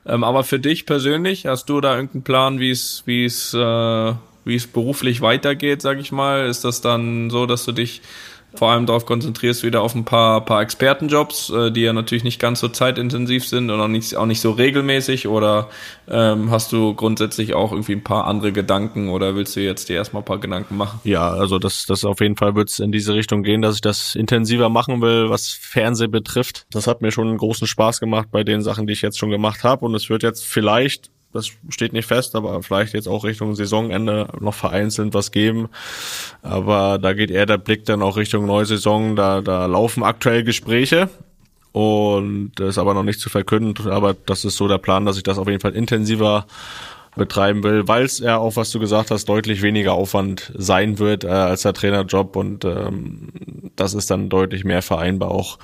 [0.06, 4.12] ähm, aber für dich persönlich, hast du da irgendeinen Plan, wie es wie es äh,
[4.46, 6.46] wie es beruflich weitergeht, sag ich mal?
[6.46, 8.00] Ist das dann so, dass du dich
[8.56, 12.40] vor allem darauf konzentrierst, wieder auf ein paar, paar Expertenjobs, äh, die ja natürlich nicht
[12.40, 15.28] ganz so zeitintensiv sind und auch nicht, auch nicht so regelmäßig?
[15.28, 15.68] Oder
[16.08, 19.96] ähm, hast du grundsätzlich auch irgendwie ein paar andere Gedanken oder willst du jetzt dir
[19.96, 21.00] erstmal ein paar Gedanken machen?
[21.04, 23.80] Ja, also das, das auf jeden Fall wird es in diese Richtung gehen, dass ich
[23.80, 26.66] das intensiver machen will, was Fernsehen betrifft.
[26.70, 29.30] Das hat mir schon einen großen Spaß gemacht bei den Sachen, die ich jetzt schon
[29.30, 29.84] gemacht habe.
[29.84, 34.28] Und es wird jetzt vielleicht das steht nicht fest, aber vielleicht jetzt auch Richtung Saisonende
[34.40, 35.68] noch vereinzelt was geben.
[36.42, 39.16] Aber da geht eher der Blick dann auch Richtung neue Saison.
[39.16, 41.08] Da, da laufen aktuell Gespräche
[41.72, 43.88] und das ist aber noch nicht zu verkünden.
[43.90, 46.46] Aber das ist so der Plan, dass ich das auf jeden Fall intensiver
[47.16, 51.24] betreiben will, weil es ja auch, was du gesagt hast, deutlich weniger Aufwand sein wird
[51.24, 52.36] äh, als der Trainerjob.
[52.36, 53.28] Und ähm,
[53.74, 55.58] das ist dann deutlich mehr vereinbar auch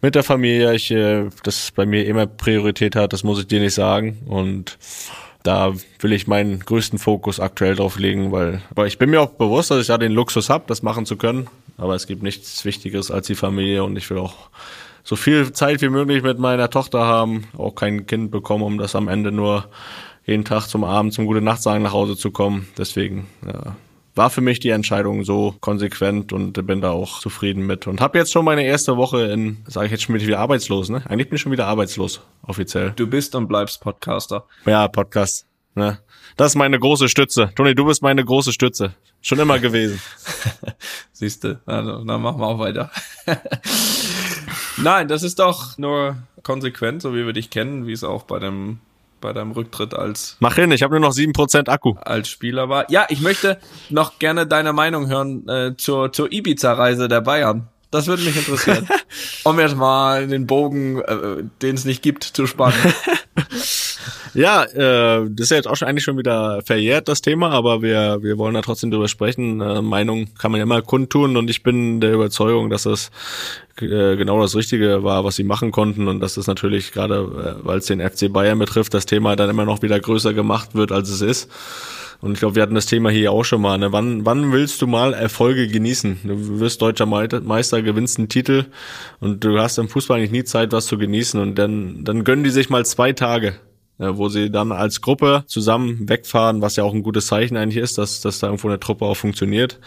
[0.00, 0.74] mit der Familie.
[0.74, 4.18] Ich, äh, das bei mir immer Priorität hat, das muss ich dir nicht sagen.
[4.26, 4.78] Und
[5.42, 9.30] da will ich meinen größten Fokus aktuell drauf legen, weil, weil ich bin mir auch
[9.30, 12.64] bewusst, dass ich da den Luxus habe, das machen zu können, aber es gibt nichts
[12.64, 13.84] Wichtigeres als die Familie.
[13.84, 14.48] Und ich will auch
[15.02, 18.96] so viel Zeit wie möglich mit meiner Tochter haben, auch kein Kind bekommen, um das
[18.96, 19.66] am Ende nur
[20.26, 22.68] jeden Tag zum Abend zum gute Nacht sagen nach Hause zu kommen.
[22.78, 23.76] Deswegen ja,
[24.14, 28.18] war für mich die Entscheidung so konsequent und bin da auch zufrieden mit und habe
[28.18, 31.02] jetzt schon meine erste Woche in, sage ich jetzt schon wieder arbeitslos, ne?
[31.08, 32.92] Eigentlich bin ich schon wieder arbeitslos offiziell.
[32.96, 34.46] Du bist und bleibst Podcaster.
[34.66, 35.46] Ja, Podcast.
[35.74, 35.98] Ne?
[36.36, 37.50] Das ist meine große Stütze.
[37.56, 38.94] Toni, du bist meine große Stütze.
[39.20, 40.00] Schon immer gewesen.
[41.12, 42.90] Siehste, also dann machen wir auch weiter.
[44.76, 48.38] Nein, das ist doch nur konsequent, so wie wir dich kennen, wie es auch bei
[48.38, 48.80] dem
[49.24, 51.94] bei deinem Rücktritt als Mach hin, ich habe nur noch 7% Akku.
[52.02, 52.90] Als Spieler war.
[52.90, 53.58] Ja, ich möchte
[53.88, 57.68] noch gerne deine Meinung hören äh, zur zur Ibiza Reise der Bayern.
[57.94, 58.88] Das würde mich interessieren.
[59.44, 62.74] um jetzt mal den Bogen, äh, den es nicht gibt, zu spannen.
[64.36, 67.82] Ja, äh, das ist ja jetzt auch schon eigentlich schon wieder verjährt, das Thema, aber
[67.82, 69.60] wir, wir wollen da trotzdem drüber sprechen.
[69.60, 73.12] Äh, Meinung kann man ja immer kundtun und ich bin der Überzeugung, dass das
[73.80, 77.64] äh, genau das Richtige war, was sie machen konnten und dass das natürlich gerade, äh,
[77.64, 80.90] weil es den FC Bayern betrifft, das Thema dann immer noch wieder größer gemacht wird,
[80.90, 81.48] als es ist.
[82.24, 83.76] Und ich glaube, wir hatten das Thema hier auch schon mal.
[83.76, 83.92] Ne?
[83.92, 86.20] Wann, wann willst du mal Erfolge genießen?
[86.24, 88.64] Du wirst deutscher Meister, gewinnst einen Titel
[89.20, 91.38] und du hast im Fußball eigentlich nie Zeit, was zu genießen.
[91.38, 93.56] Und dann, dann gönnen die sich mal zwei Tage
[93.98, 97.96] wo sie dann als Gruppe zusammen wegfahren, was ja auch ein gutes Zeichen eigentlich ist,
[97.96, 99.78] dass, dass da irgendwo eine Truppe auch funktioniert,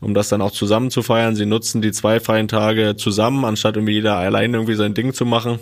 [0.00, 1.34] um das dann auch zusammen zu feiern.
[1.34, 5.24] Sie nutzen die zwei freien Tage zusammen, anstatt irgendwie jeder allein irgendwie sein Ding zu
[5.24, 5.60] machen.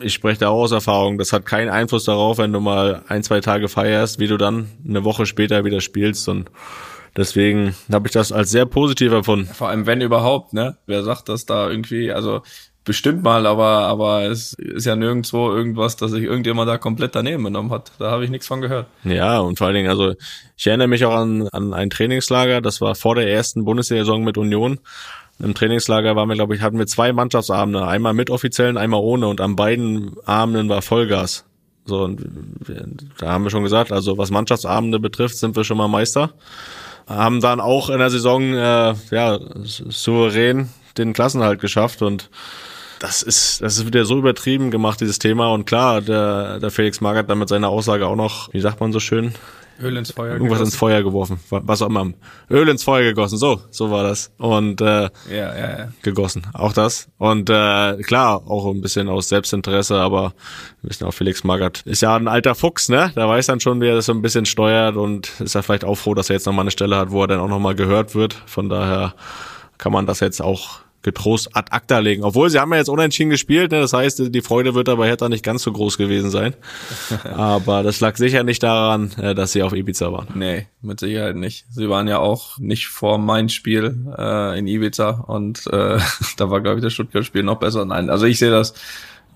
[0.00, 3.22] Ich spreche da auch aus Erfahrung, das hat keinen Einfluss darauf, wenn du mal ein,
[3.22, 6.50] zwei Tage feierst, wie du dann eine Woche später wieder spielst und
[7.16, 9.46] Deswegen habe ich das als sehr positiv erfunden.
[9.46, 10.76] Vor allem, wenn überhaupt, ne?
[10.84, 12.12] Wer sagt das da irgendwie?
[12.12, 12.42] Also
[12.84, 17.44] bestimmt mal, aber, aber es ist ja nirgendwo irgendwas, dass sich irgendjemand da komplett daneben
[17.44, 17.92] genommen hat.
[17.98, 18.86] Da habe ich nichts von gehört.
[19.02, 20.14] Ja, und vor allen Dingen, also
[20.56, 24.38] ich erinnere mich auch an, an ein Trainingslager, das war vor der ersten Bundesliga-Saison mit
[24.38, 24.78] Union.
[25.38, 29.28] Im Trainingslager waren wir, glaube ich, hatten wir zwei Mannschaftsabende, einmal mit Offiziellen, einmal ohne
[29.28, 31.44] und an beiden Abenden war Vollgas.
[31.84, 32.24] So, und
[33.18, 36.30] da haben wir schon gesagt, also was Mannschaftsabende betrifft, sind wir schon mal Meister.
[37.06, 42.30] Haben dann auch in der Saison äh, ja souverän den Klassenhalt geschafft und
[42.98, 45.52] das ist, das ist wieder so übertrieben gemacht, dieses Thema.
[45.52, 48.92] Und klar, der, der Felix Magath dann mit seiner Aussage auch noch, wie sagt man
[48.92, 49.34] so schön?
[49.82, 50.64] Öl ins Feuer Irgendwas gegossen.
[50.64, 51.40] ins Feuer geworfen.
[51.50, 52.12] Was auch immer.
[52.50, 53.36] Öl ins Feuer gegossen.
[53.38, 54.32] So, so war das.
[54.38, 55.88] Und äh, ja, ja, ja.
[56.02, 56.46] gegossen.
[56.54, 57.08] Auch das.
[57.18, 60.32] Und äh, klar, auch ein bisschen aus Selbstinteresse, aber
[60.82, 63.12] ein bisschen auch Felix Magath ist ja ein alter Fuchs, ne?
[63.14, 65.84] Der weiß dann schon, wie er das so ein bisschen steuert und ist ja vielleicht
[65.84, 68.14] auch froh, dass er jetzt nochmal eine Stelle hat, wo er dann auch nochmal gehört
[68.14, 68.34] wird.
[68.46, 69.14] Von daher
[69.78, 72.24] kann man das jetzt auch getrost ad acta legen.
[72.24, 73.80] Obwohl sie haben ja jetzt unentschieden gespielt, ne?
[73.80, 76.54] das heißt, die Freude wird aber Hertha nicht ganz so groß gewesen sein.
[77.34, 80.28] aber das lag sicher nicht daran, äh, dass sie auf Ibiza waren.
[80.34, 81.66] Nee, mit Sicherheit nicht.
[81.70, 85.98] Sie waren ja auch nicht vor mein Spiel äh, in Ibiza und äh,
[86.36, 87.84] da war, glaube ich, das Stuttgart-Spiel noch besser.
[87.84, 88.74] Nein, also ich sehe das,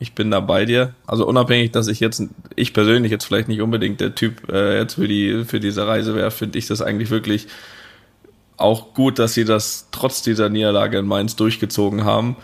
[0.01, 0.95] ich bin da bei dir.
[1.07, 2.23] Also unabhängig, dass ich jetzt,
[2.57, 6.15] ich persönlich jetzt vielleicht nicht unbedingt der Typ äh, jetzt für die für diese Reise
[6.15, 7.47] wäre, finde ich das eigentlich wirklich
[8.61, 12.37] auch gut, dass sie das trotz dieser Niederlage in Mainz durchgezogen haben.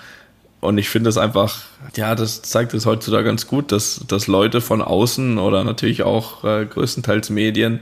[0.61, 1.63] Und ich finde es einfach,
[1.97, 6.45] ja, das zeigt es heutzutage ganz gut, dass, dass Leute von außen oder natürlich auch
[6.45, 7.81] äh, größtenteils Medien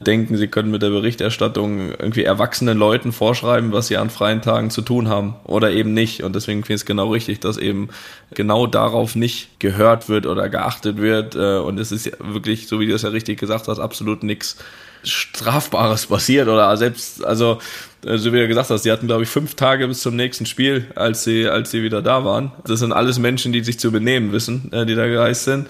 [0.00, 4.70] denken, sie können mit der Berichterstattung irgendwie erwachsenen Leuten vorschreiben, was sie an freien Tagen
[4.70, 6.22] zu tun haben oder eben nicht.
[6.22, 7.88] Und deswegen finde ich es genau richtig, dass eben
[8.32, 11.34] genau darauf nicht gehört wird oder geachtet wird.
[11.36, 14.56] Äh, und es ist wirklich, so wie du es ja richtig gesagt hast, absolut nichts
[15.04, 17.58] Strafbares passiert oder selbst, also
[18.04, 20.46] äh, so wie du gesagt hast, sie hatten glaube ich fünf Tage bis zum nächsten
[20.46, 22.52] Spiel, als sie, als sie wieder da waren.
[22.66, 25.68] Das sind alles Menschen, die sich zu benehmen wissen, äh, die da gereist sind.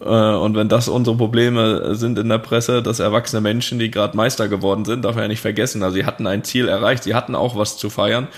[0.00, 4.16] Äh, und wenn das unsere Probleme sind in der Presse, dass erwachsene Menschen, die gerade
[4.16, 5.82] Meister geworden sind, darf man ja nicht vergessen.
[5.82, 8.28] Also sie hatten ein Ziel erreicht, sie hatten auch was zu feiern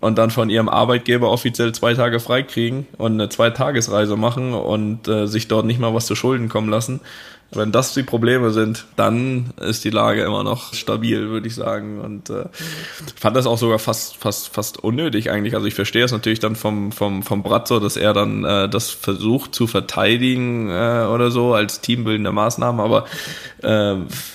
[0.00, 5.26] und dann von ihrem Arbeitgeber offiziell zwei Tage freikriegen und eine Zweitagesreise machen und äh,
[5.26, 7.00] sich dort nicht mal was zu Schulden kommen lassen.
[7.52, 12.00] Wenn das die Probleme sind, dann ist die Lage immer noch stabil, würde ich sagen.
[12.00, 12.46] Und äh,
[13.18, 15.54] fand das auch sogar fast, fast, fast unnötig eigentlich.
[15.54, 18.90] Also ich verstehe es natürlich dann vom, vom, vom Bratzo, dass er dann äh, das
[18.90, 23.04] versucht zu verteidigen äh, oder so als teambildende Maßnahme, aber
[23.62, 23.94] äh,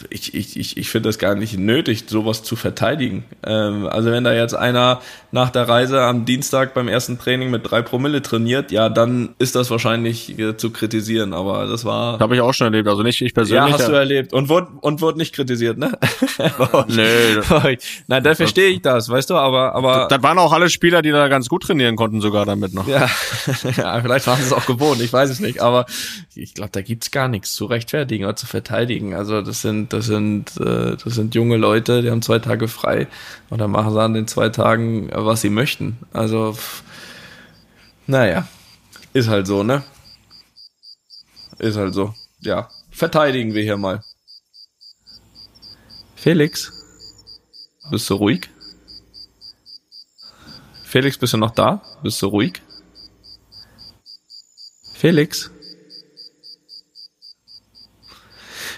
[0.09, 3.23] ich, ich, ich, finde es gar nicht nötig, sowas zu verteidigen.
[3.45, 7.69] Ähm, also wenn da jetzt einer nach der Reise am Dienstag beim ersten Training mit
[7.69, 11.33] drei Promille trainiert, ja, dann ist das wahrscheinlich äh, zu kritisieren.
[11.33, 12.19] Aber das war.
[12.19, 12.87] Habe ich auch schon erlebt.
[12.87, 13.71] Also also nicht ich persönlich.
[13.71, 14.33] Ja, hast du erlebt.
[14.33, 15.97] Und wurde, und wurde nicht kritisiert, ne?
[16.87, 17.77] nee.
[18.07, 20.07] Nein, da verstehe ich das, weißt du, aber, aber.
[20.07, 22.87] Das waren auch alle Spieler, die da ganz gut trainieren konnten, sogar damit noch.
[22.87, 23.09] Ja,
[23.77, 25.85] ja vielleicht waren sie es auch gewohnt, ich weiß es nicht, aber
[26.35, 29.15] ich glaube, da gibt's gar nichts zu rechtfertigen oder zu verteidigen.
[29.15, 33.07] Also das sind, das sind, äh, das sind junge Leute, die haben zwei Tage frei
[33.49, 35.97] und dann machen sie an den zwei Tagen, was sie möchten.
[36.13, 36.55] Also,
[38.07, 38.47] Naja,
[39.13, 39.83] ist halt so, ne?
[41.59, 42.13] Ist halt so.
[42.39, 44.03] Ja, verteidigen wir hier mal.
[46.15, 46.71] Felix,
[47.89, 48.49] bist du ruhig?
[50.83, 51.81] Felix, bist du noch da?
[52.03, 52.61] Bist du ruhig?
[54.93, 55.49] Felix?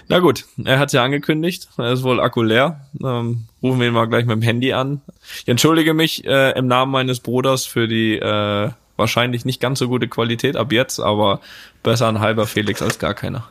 [0.08, 2.88] Na gut, er hat ja angekündigt, er ist wohl Akku leer.
[3.02, 5.00] Ähm, rufen wir ihn mal gleich mit dem Handy an.
[5.42, 9.88] Ich entschuldige mich äh, im Namen meines Bruders für die äh, wahrscheinlich nicht ganz so
[9.88, 11.40] gute Qualität ab jetzt, aber
[11.82, 13.48] besser ein halber Felix als gar keiner.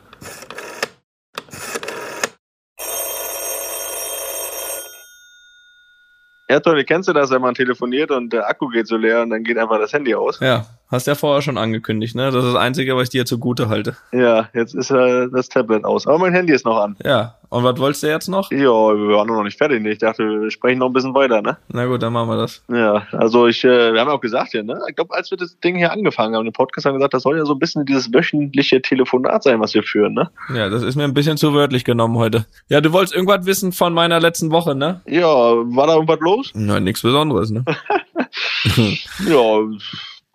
[6.48, 9.30] Ja, Toni, kennst du das, wenn man telefoniert und der Akku geht so leer und
[9.30, 10.40] dann geht einfach das Handy aus?
[10.40, 12.30] Ja, hast ja vorher schon angekündigt, ne?
[12.30, 13.96] Das ist das Einzige, was ich dir zugute halte.
[14.12, 16.06] Ja, jetzt ist äh, das Tablet aus.
[16.06, 16.96] Aber mein Handy ist noch an.
[17.04, 18.50] Ja, und was wolltest du jetzt noch?
[18.50, 19.80] Ja, wir waren noch nicht fertig.
[19.82, 19.92] ne?
[19.92, 21.56] Ich dachte, wir sprechen noch ein bisschen weiter, ne?
[21.68, 22.64] Na gut, dann machen wir das.
[22.68, 24.76] Ja, also ich, äh, wir haben ja auch gesagt hier, ne?
[24.88, 27.22] Ich glaube, als wir das Ding hier angefangen haben, den Podcast haben wir gesagt, das
[27.22, 30.30] soll ja so ein bisschen dieses wöchentliche Telefonat sein, was wir führen, ne?
[30.54, 32.46] Ja, das ist mir ein bisschen zu wörtlich genommen heute.
[32.68, 35.02] Ja, du wolltest irgendwas wissen von meiner letzten Woche, ne?
[35.06, 36.50] Ja, war da irgendwas los?
[36.54, 37.64] Na, nichts Besonderes, ne?
[39.28, 39.58] ja,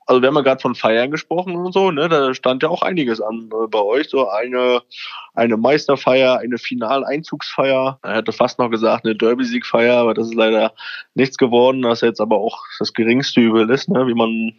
[0.10, 2.10] also wir haben ja gerade von Feiern gesprochen und so, ne?
[2.10, 4.10] Da stand ja auch einiges an äh, bei euch.
[4.10, 4.82] So eine,
[5.36, 8.00] eine Meisterfeier, eine Finaleinzugsfeier.
[8.02, 10.74] Er hätte fast noch gesagt, eine Derby-Siegfeier, aber das ist leider
[11.14, 14.08] nichts geworden, das jetzt aber auch das geringste Übel ist, ne?
[14.08, 14.56] wie man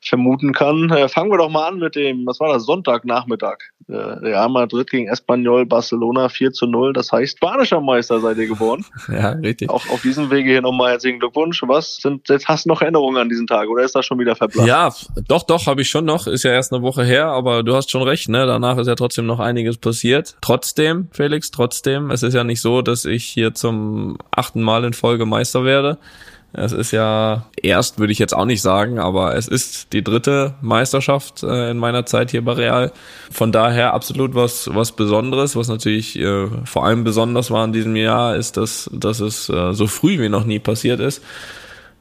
[0.00, 0.90] vermuten kann.
[0.90, 3.58] Äh, fangen wir doch mal an mit dem, was war das, Sonntagnachmittag.
[3.88, 6.92] Äh, Real Madrid gegen Espanyol Barcelona 4 zu 0.
[6.92, 8.84] Das heißt, spanischer Meister seid ihr geworden.
[9.10, 9.68] Ja, richtig.
[9.68, 11.62] Auch auf diesem Wege hier nochmal herzlichen Glückwunsch.
[11.66, 14.36] Was sind, jetzt hast du noch Erinnerungen an diesen Tag oder ist das schon wieder
[14.36, 14.68] verblasst?
[14.68, 14.94] Ja,
[15.26, 16.26] doch, doch, habe ich schon noch.
[16.26, 18.46] Ist ja erst eine Woche her, aber du hast schon recht, ne?
[18.46, 20.36] Danach ist ja trotzdem noch einiges passiert.
[20.42, 24.92] Trotzdem, Felix, trotzdem, es ist ja nicht so, dass ich hier zum achten Mal in
[24.92, 25.98] Folge Meister werde.
[26.52, 30.54] Es ist ja erst, würde ich jetzt auch nicht sagen, aber es ist die dritte
[30.60, 32.92] Meisterschaft äh, in meiner Zeit hier bei Real.
[33.30, 37.94] Von daher absolut was was Besonderes, was natürlich äh, vor allem besonders war in diesem
[37.94, 41.22] Jahr, ist, dass dass es äh, so früh wie noch nie passiert ist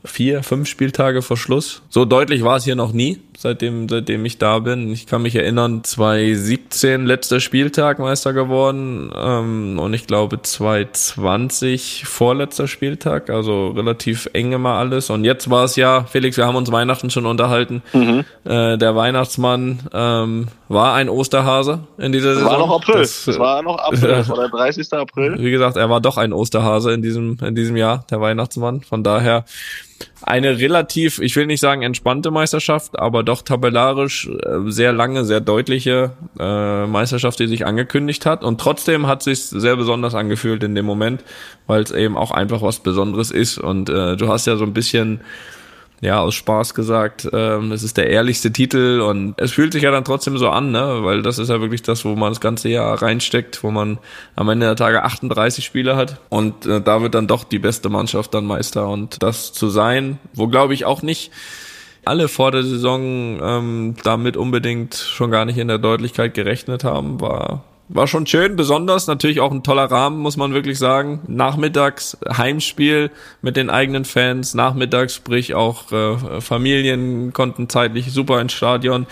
[0.05, 1.81] vier, fünf Spieltage vor Schluss.
[1.89, 4.91] So deutlich war es hier noch nie, seitdem, seitdem ich da bin.
[4.91, 12.67] Ich kann mich erinnern, 2017 letzter Spieltag Meister geworden ähm, und ich glaube 2020 vorletzter
[12.67, 15.09] Spieltag, also relativ eng immer alles.
[15.09, 17.81] Und jetzt war es ja, Felix, wir haben uns Weihnachten schon unterhalten.
[18.43, 22.51] Äh, der Weihnachtsmann ähm, war ein Osterhase in dieser Saison.
[22.51, 23.01] war noch April.
[23.01, 24.09] Das, Das, war noch April.
[24.09, 24.91] Das war der 30.
[24.93, 25.37] April.
[25.39, 28.81] wie gesagt, er war doch ein Osterhase in diesem, in diesem Jahr, der Weihnachtsmann.
[28.81, 29.45] Von daher
[30.21, 35.39] eine relativ, ich will nicht sagen entspannte Meisterschaft, aber doch tabellarisch äh, sehr lange, sehr
[35.39, 38.43] deutliche äh, Meisterschaft, die sich angekündigt hat.
[38.43, 41.23] Und trotzdem hat sich sehr besonders angefühlt in dem Moment,
[41.67, 43.57] weil es eben auch einfach was Besonderes ist.
[43.57, 45.21] Und äh, du hast ja so ein bisschen
[46.01, 49.91] ja, aus Spaß gesagt, ähm, es ist der ehrlichste Titel und es fühlt sich ja
[49.91, 50.99] dann trotzdem so an, ne?
[51.01, 53.99] weil das ist ja wirklich das, wo man das ganze Jahr reinsteckt, wo man
[54.35, 57.89] am Ende der Tage 38 Spiele hat und äh, da wird dann doch die beste
[57.89, 61.31] Mannschaft dann Meister und das zu sein, wo glaube ich auch nicht
[62.05, 67.19] alle vor der Saison ähm, damit unbedingt schon gar nicht in der Deutlichkeit gerechnet haben,
[67.19, 71.21] war war schon schön, besonders natürlich auch ein toller Rahmen, muss man wirklich sagen.
[71.27, 73.11] Nachmittags Heimspiel
[73.41, 79.07] mit den eigenen Fans, nachmittags sprich auch äh, Familien konnten zeitlich super ins Stadion.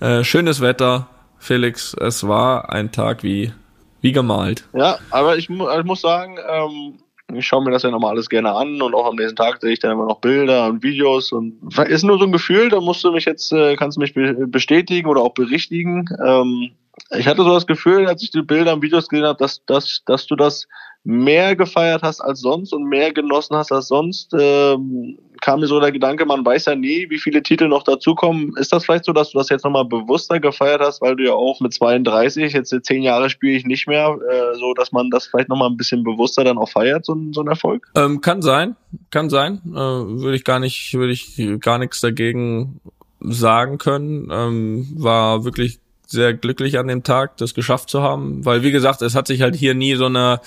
[0.00, 1.08] Äh, schönes Wetter,
[1.38, 3.52] Felix, es war ein Tag wie
[4.00, 4.68] wie gemalt.
[4.74, 6.98] Ja, aber ich, mu ich muss sagen, ähm,
[7.34, 9.72] ich schaue mir das ja nochmal alles gerne an und auch am nächsten Tag sehe
[9.72, 11.58] ich dann immer noch Bilder und Videos und
[11.88, 14.46] ist nur so ein Gefühl, da musst du mich jetzt, äh, kannst du mich be
[14.46, 16.08] bestätigen oder auch berichtigen.
[16.24, 16.70] Ähm,
[17.16, 20.02] ich hatte so das Gefühl, als ich die Bilder und Videos gesehen habe, dass, dass,
[20.06, 20.66] dass du das
[21.04, 24.32] mehr gefeiert hast als sonst und mehr genossen hast als sonst.
[24.36, 28.52] Ähm, kam mir so der Gedanke, man weiß ja nie, wie viele Titel noch dazukommen.
[28.56, 31.34] Ist das vielleicht so, dass du das jetzt nochmal bewusster gefeiert hast, weil du ja
[31.34, 35.26] auch mit 32, jetzt zehn Jahre spiele ich nicht mehr, äh, so dass man das
[35.26, 37.86] vielleicht nochmal ein bisschen bewusster dann auch feiert, so, ein- so ein Erfolg?
[37.94, 38.74] Ähm, kann sein,
[39.10, 39.60] kann sein.
[39.66, 42.80] Äh, würde ich gar nicht, würde ich gar nichts dagegen
[43.20, 44.28] sagen können.
[44.32, 49.02] Ähm, war wirklich sehr glücklich an dem Tag, das geschafft zu haben, weil wie gesagt,
[49.02, 50.40] es hat sich halt hier nie so eine,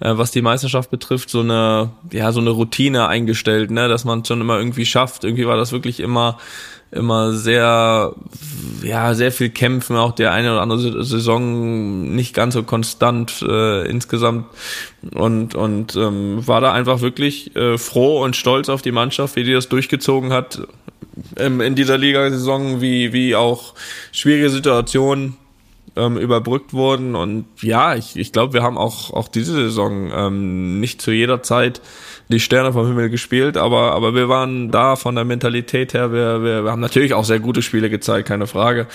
[0.00, 4.24] äh, was die Meisterschaft betrifft, so eine, ja, so eine Routine eingestellt, ne, dass man
[4.24, 5.24] schon immer irgendwie schafft.
[5.24, 6.38] Irgendwie war das wirklich immer
[6.92, 8.14] immer sehr,
[8.82, 13.88] ja, sehr viel kämpfen, auch der eine oder andere Saison nicht ganz so konstant äh,
[13.88, 14.46] insgesamt.
[15.14, 19.44] Und und ähm, war da einfach wirklich äh, froh und stolz auf die Mannschaft, wie
[19.44, 20.60] die das durchgezogen hat
[21.38, 23.74] ähm, in dieser Liga-Saison, wie wie auch
[24.12, 25.36] schwierige Situationen
[25.96, 27.14] ähm, überbrückt wurden.
[27.14, 31.42] Und ja, ich, ich glaube, wir haben auch, auch diese Saison ähm, nicht zu jeder
[31.42, 31.80] Zeit
[32.28, 36.42] die Sterne vom Himmel gespielt, aber, aber wir waren da von der Mentalität her, wir,
[36.42, 38.88] wir, wir haben natürlich auch sehr gute Spiele gezeigt, keine Frage.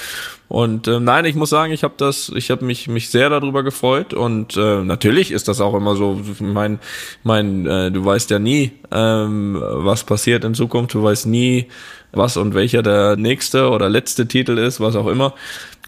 [0.49, 3.63] Und äh, nein, ich muss sagen, ich habe das, ich habe mich mich sehr darüber
[3.63, 6.19] gefreut und äh, natürlich ist das auch immer so.
[6.39, 6.79] Mein,
[7.23, 10.93] mein, äh, du weißt ja nie, ähm, was passiert in Zukunft.
[10.93, 11.67] Du weißt nie,
[12.11, 15.33] was und welcher der nächste oder letzte Titel ist, was auch immer.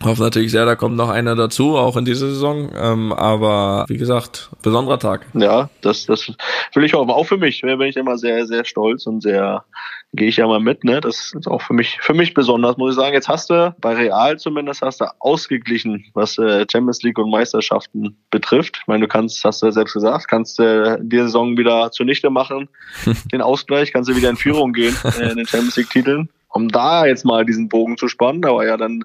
[0.04, 2.72] Hoffe natürlich sehr, da kommt noch einer dazu, auch in dieser Saison.
[2.76, 5.26] Ähm, aber wie gesagt, besonderer Tag.
[5.34, 6.32] Ja, das, das
[6.74, 7.08] will ich auch.
[7.08, 9.64] Auch für mich bin ich immer sehr, sehr stolz und sehr
[10.14, 10.84] gehe ich ja mal mit.
[10.84, 13.14] Ne, das ist auch für mich, für mich besonders, muss ich sagen.
[13.14, 18.16] Jetzt hast du bei Real zumindest hast du ausgeglichen, was äh, Champions League und Meisterschaften
[18.30, 18.80] betrifft.
[18.82, 22.30] Ich meine, du kannst, hast du ja selbst gesagt, kannst äh, die Saison wieder zunichte
[22.30, 22.70] machen,
[23.32, 26.30] den Ausgleich, kannst du wieder in Führung gehen äh, in den Champions League Titeln.
[26.50, 29.04] Um da jetzt mal diesen Bogen zu spannen, da war ja dann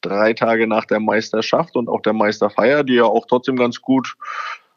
[0.00, 4.14] drei Tage nach der Meisterschaft und auch der Meisterfeier, die ja auch trotzdem ganz gut,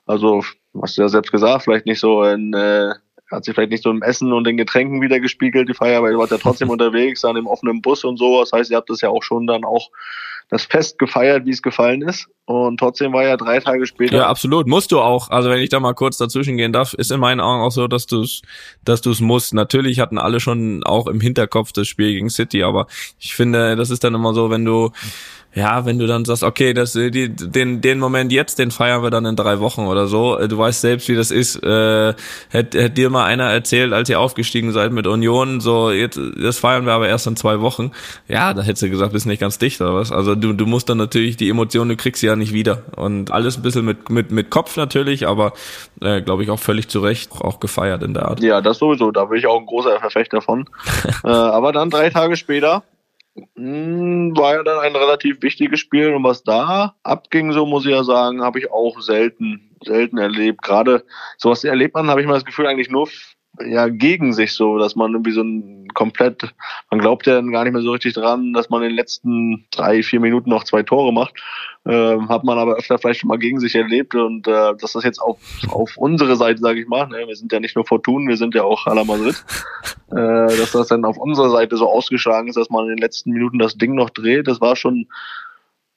[0.05, 0.43] also
[0.81, 2.93] hast du ja selbst gesagt, vielleicht nicht so in, äh,
[3.31, 6.13] hat sich vielleicht nicht so im Essen und den Getränken wieder gespiegelt, die Feier, weil
[6.13, 8.39] ihr wart ja trotzdem unterwegs, an dem offenen Bus und so.
[8.39, 9.89] Das heißt, ihr habt das ja auch schon dann auch
[10.49, 12.27] das Fest gefeiert, wie es gefallen ist.
[12.45, 14.17] Und trotzdem war ja drei Tage später.
[14.17, 14.67] Ja, absolut.
[14.67, 15.29] Musst du auch.
[15.29, 17.87] Also wenn ich da mal kurz dazwischen gehen darf, ist in meinen Augen auch so,
[17.87, 18.41] dass du es,
[18.83, 19.53] dass du es musst.
[19.53, 22.87] Natürlich hatten alle schon auch im Hinterkopf das Spiel gegen City, aber
[23.19, 24.91] ich finde, das ist dann immer so, wenn du
[25.55, 29.09] ja, wenn du dann sagst, okay, das, die, den, den Moment jetzt, den feiern wir
[29.09, 30.37] dann in drei Wochen oder so.
[30.47, 31.55] Du weißt selbst, wie das ist.
[31.63, 32.13] Äh,
[32.49, 36.59] hätte hätt dir mal einer erzählt, als ihr aufgestiegen seid mit Union, so, jetzt, das
[36.59, 37.91] feiern wir aber erst in zwei Wochen.
[38.27, 40.11] Ja, da hättest du gesagt, bist nicht ganz dicht oder was.
[40.11, 42.83] Also du, du musst dann natürlich die Emotionen, du kriegst sie ja nicht wieder.
[42.95, 45.53] Und alles ein bisschen mit, mit, mit Kopf natürlich, aber
[46.01, 48.39] äh, glaube ich auch völlig zu Recht auch gefeiert in der Art.
[48.41, 49.09] Ja, das sowieso.
[49.09, 50.69] Da bin ich auch ein großer Verfechter von.
[51.23, 52.83] äh, aber dann drei Tage später
[53.55, 58.03] war ja dann ein relativ wichtiges Spiel und was da abging, so muss ich ja
[58.03, 60.61] sagen, habe ich auch selten, selten erlebt.
[60.61, 61.05] Gerade
[61.37, 63.07] sowas erlebt man, habe ich mal das Gefühl, eigentlich nur
[63.65, 66.53] ja gegen sich so, dass man irgendwie so ein komplett,
[66.89, 70.03] man glaubt ja gar nicht mehr so richtig dran, dass man in den letzten drei,
[70.03, 71.33] vier Minuten noch zwei Tore macht.
[71.85, 75.03] Äh, hat man aber öfter vielleicht schon mal gegen sich erlebt und äh, dass das
[75.03, 75.39] jetzt auf,
[75.69, 78.53] auf unsere Seite, sage ich mal, ne, wir sind ja nicht nur Fortun, wir sind
[78.53, 79.43] ja auch Ala Madrid,
[80.11, 80.15] äh,
[80.57, 83.59] dass das dann auf unserer Seite so ausgeschlagen ist, dass man in den letzten Minuten
[83.59, 85.07] das Ding noch dreht, das war schon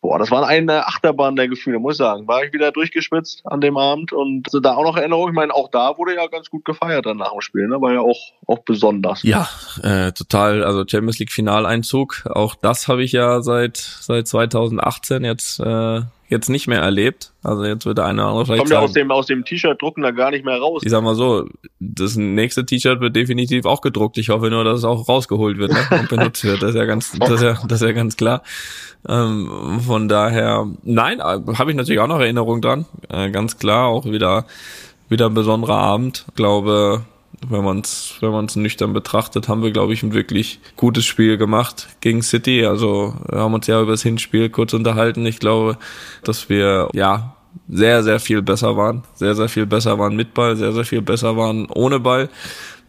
[0.02, 2.26] Boah, das war eine Achterbahn der Gefühle, muss ich sagen.
[2.26, 5.28] War ich wieder durchgeschwitzt an dem Abend und also da auch noch Erinnerung.
[5.28, 7.80] Ich meine, auch da wurde ja ganz gut gefeiert dann nach dem Spiel, ne?
[7.80, 9.22] War ja auch, auch besonders.
[9.22, 9.48] Ja,
[9.84, 10.64] äh, total.
[10.64, 12.24] Also Champions League Finaleinzug.
[12.28, 16.00] Auch das habe ich ja seit, seit 2018 jetzt, äh,
[16.32, 17.32] jetzt nicht mehr erlebt.
[17.44, 19.80] Also jetzt wird der eine oder andere vielleicht Kommt ja aus dem, aus dem T-Shirt
[19.80, 20.82] drucken da gar nicht mehr raus.
[20.84, 21.46] Ich sag mal so,
[21.78, 24.18] das nächste T-Shirt wird definitiv auch gedruckt.
[24.18, 25.78] Ich hoffe nur, dass es auch rausgeholt wird ne?
[26.00, 26.62] und benutzt wird.
[26.62, 28.42] Das ist ja ganz, das ist ja, das ist ja ganz klar.
[29.08, 32.86] Ähm, von daher, nein, habe ich natürlich auch noch Erinnerung dran.
[33.08, 34.46] Äh, ganz klar, auch wieder,
[35.08, 36.24] wieder ein besonderer Abend.
[36.28, 37.04] Ich glaube,
[37.48, 41.36] wenn man es wenn man's nüchtern betrachtet, haben wir, glaube ich, ein wirklich gutes Spiel
[41.36, 42.64] gemacht gegen City.
[42.66, 45.26] Also wir haben uns ja über das Hinspiel kurz unterhalten.
[45.26, 45.78] Ich glaube,
[46.24, 47.36] dass wir ja
[47.68, 49.04] sehr, sehr viel besser waren.
[49.14, 52.28] Sehr, sehr viel besser waren mit Ball, sehr, sehr viel besser waren ohne Ball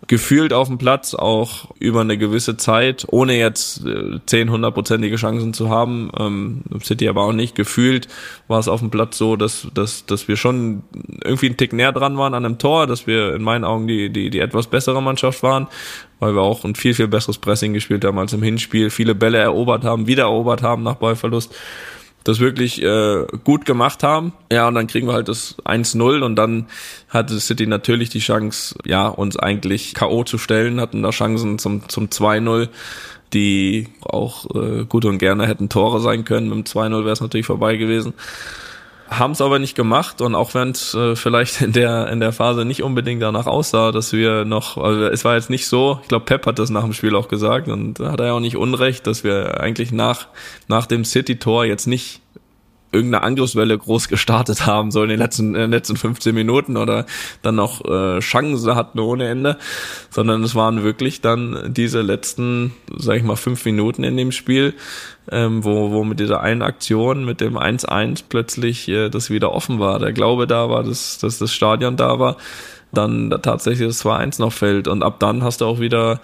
[0.08, 5.54] gefühlt auf dem Platz auch über eine gewisse Zeit, ohne jetzt äh, 10, hundertprozentige Chancen
[5.54, 6.12] zu haben.
[6.18, 7.56] Ähm, City aber auch nicht.
[7.56, 8.08] Gefühlt
[8.48, 10.84] war es auf dem Platz so, dass, dass, dass wir schon
[11.24, 14.10] irgendwie einen Tick näher dran waren an einem Tor, dass wir in meinen Augen die,
[14.10, 15.68] die, die etwas bessere Mannschaft waren,
[16.20, 19.38] weil wir auch ein viel, viel besseres Pressing gespielt haben als im Hinspiel, viele Bälle
[19.38, 21.56] erobert haben, wieder erobert haben nach Ballverlust
[22.24, 24.34] das wirklich äh, gut gemacht haben.
[24.52, 26.68] Ja, und dann kriegen wir halt das 1-0 und dann
[27.10, 30.24] hatte City natürlich die Chance, ja, uns eigentlich K.O.
[30.24, 32.70] zu stellen, hatten da Chancen zum, zum 2-0
[33.34, 36.50] die auch äh, gut und gerne hätten Tore sein können.
[36.50, 38.14] Mit dem 2-0 wäre es natürlich vorbei gewesen
[39.10, 42.34] haben es aber nicht gemacht und auch wenn es äh, vielleicht in der in der
[42.34, 46.08] Phase nicht unbedingt danach aussah, dass wir noch, also es war jetzt nicht so, ich
[46.08, 48.58] glaube Pep hat das nach dem Spiel auch gesagt und hat er ja auch nicht
[48.58, 50.28] unrecht, dass wir eigentlich nach
[50.68, 52.23] nach dem City-Tor jetzt nicht
[52.94, 57.06] irgendeine Angriffswelle groß gestartet haben, so in den letzten, in den letzten 15 Minuten oder
[57.42, 59.58] dann noch äh, Chancen hatten ohne Ende,
[60.10, 64.74] sondern es waren wirklich dann diese letzten, sag ich mal, fünf Minuten in dem Spiel,
[65.32, 69.80] ähm, wo, wo mit dieser einen Aktion, mit dem 1-1 plötzlich äh, das wieder offen
[69.80, 70.00] war.
[70.00, 72.38] Der Glaube da war, dass, dass das Stadion da war,
[72.92, 76.22] dann da tatsächlich das 2-1 noch fällt und ab dann hast du auch wieder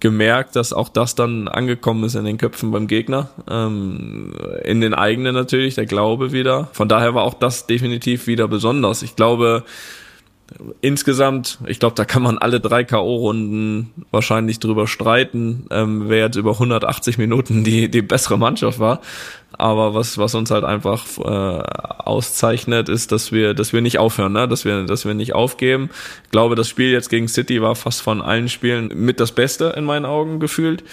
[0.00, 4.32] gemerkt, dass auch das dann angekommen ist in den Köpfen beim Gegner, ähm,
[4.64, 6.68] in den eigenen natürlich, der Glaube wieder.
[6.72, 9.02] Von daher war auch das definitiv wieder besonders.
[9.02, 9.64] Ich glaube,
[10.80, 16.36] insgesamt, ich glaube, da kann man alle drei K.O.-Runden wahrscheinlich drüber streiten, ähm, wer jetzt
[16.36, 19.00] über 180 Minuten die, die bessere Mannschaft war.
[19.52, 21.62] Aber was, was uns halt einfach äh,
[22.02, 24.48] auszeichnet, ist, dass wir, dass wir nicht aufhören, ne?
[24.48, 25.90] dass wir, dass wir nicht aufgeben.
[26.24, 29.74] Ich glaube, das Spiel jetzt gegen City war fast von allen Spielen mit das Beste
[29.76, 30.84] in meinen Augen gefühlt.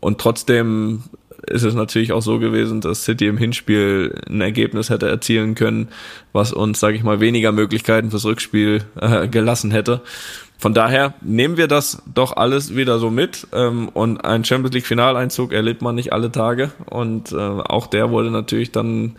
[0.00, 1.02] Und trotzdem
[1.50, 5.88] ist es natürlich auch so gewesen, dass City im Hinspiel ein Ergebnis hätte erzielen können,
[6.32, 10.02] was uns, sage ich mal, weniger Möglichkeiten fürs Rückspiel äh, gelassen hätte.
[10.58, 13.46] Von daher nehmen wir das doch alles wieder so mit.
[13.52, 16.70] Ähm, und ein Champions League Finaleinzug erlebt man nicht alle Tage.
[16.84, 19.16] Und äh, auch der wurde natürlich dann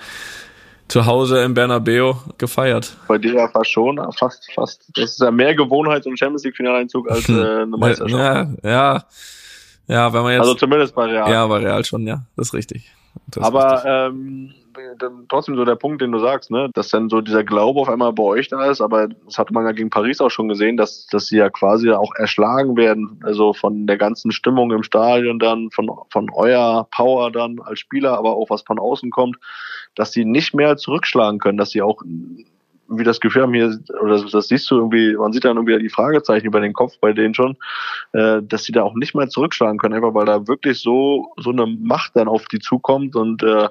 [0.87, 2.95] zu Hause im Bernabeu gefeiert.
[3.07, 4.85] Bei dir ja fast schon, fast, fast.
[4.93, 8.53] Das ist ja mehr Gewohnheit, so ein Champions League Finaleinzug als äh, eine Meisterschaft.
[8.63, 9.03] Ja, ja,
[9.91, 10.41] ja, wenn man jetzt.
[10.41, 11.29] Also zumindest bei Real.
[11.29, 12.91] Ja, bei Real schon, ja, das ist richtig.
[13.27, 13.91] Das Aber ist richtig.
[13.91, 14.53] ähm,
[15.27, 18.13] trotzdem so der Punkt, den du sagst, ne, dass dann so dieser Glaube auf einmal
[18.13, 21.07] bei euch da ist, aber das hatte man ja gegen Paris auch schon gesehen, dass,
[21.07, 25.71] dass sie ja quasi auch erschlagen werden, also von der ganzen Stimmung im Stadion dann,
[25.71, 29.37] von, von euer Power dann als Spieler, aber auch was von außen kommt,
[29.95, 32.01] dass sie nicht mehr zurückschlagen können, dass sie auch
[32.91, 35.79] wie das Gefühl haben hier, oder das, das siehst du irgendwie, man sieht dann irgendwie
[35.79, 37.57] die Fragezeichen über den Kopf bei denen schon,
[38.13, 41.51] äh, dass sie da auch nicht mehr zurückschlagen können, einfach weil da wirklich so, so
[41.51, 43.69] eine Macht dann auf die zukommt und äh,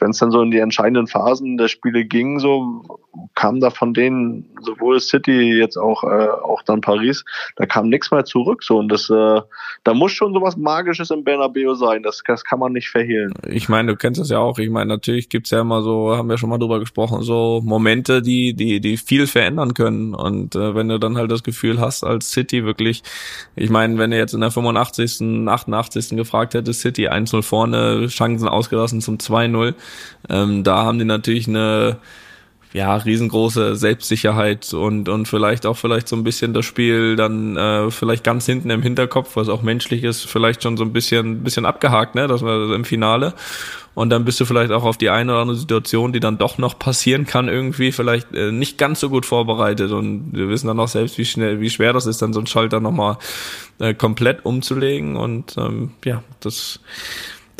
[0.00, 3.00] wenn es dann so in die entscheidenden Phasen der Spiele ging, so
[3.34, 7.24] kam da von denen sowohl City jetzt auch äh, auch dann Paris,
[7.56, 9.40] da kam nichts mehr zurück so und das äh,
[9.84, 13.32] da muss schon sowas Magisches im Bernabeu sein, das, das kann man nicht verhehlen.
[13.46, 14.58] Ich meine, du kennst das ja auch.
[14.58, 18.22] Ich meine, natürlich gibt's ja immer so, haben wir schon mal drüber gesprochen, so Momente,
[18.22, 22.04] die die die viel verändern können und äh, wenn du dann halt das Gefühl hast
[22.04, 23.02] als City wirklich,
[23.56, 26.16] ich meine, wenn du jetzt in der 85., 88.
[26.16, 29.74] gefragt hättest, City 1-0 vorne, Chancen ausgelassen zum 2-0
[30.28, 31.98] ähm, da haben die natürlich eine
[32.72, 37.90] ja, riesengroße Selbstsicherheit und, und vielleicht auch vielleicht so ein bisschen das Spiel dann äh,
[37.90, 41.66] vielleicht ganz hinten im Hinterkopf, was auch menschlich ist, vielleicht schon so ein bisschen, bisschen
[41.66, 43.34] abgehakt, ne, das war im Finale.
[43.92, 46.58] Und dann bist du vielleicht auch auf die eine oder andere Situation, die dann doch
[46.58, 49.90] noch passieren kann, irgendwie vielleicht äh, nicht ganz so gut vorbereitet.
[49.90, 52.46] Und wir wissen dann auch selbst, wie schnell, wie schwer das ist, dann so einen
[52.46, 53.18] Schalter nochmal
[53.80, 55.16] äh, komplett umzulegen.
[55.16, 56.78] Und ähm, ja, das,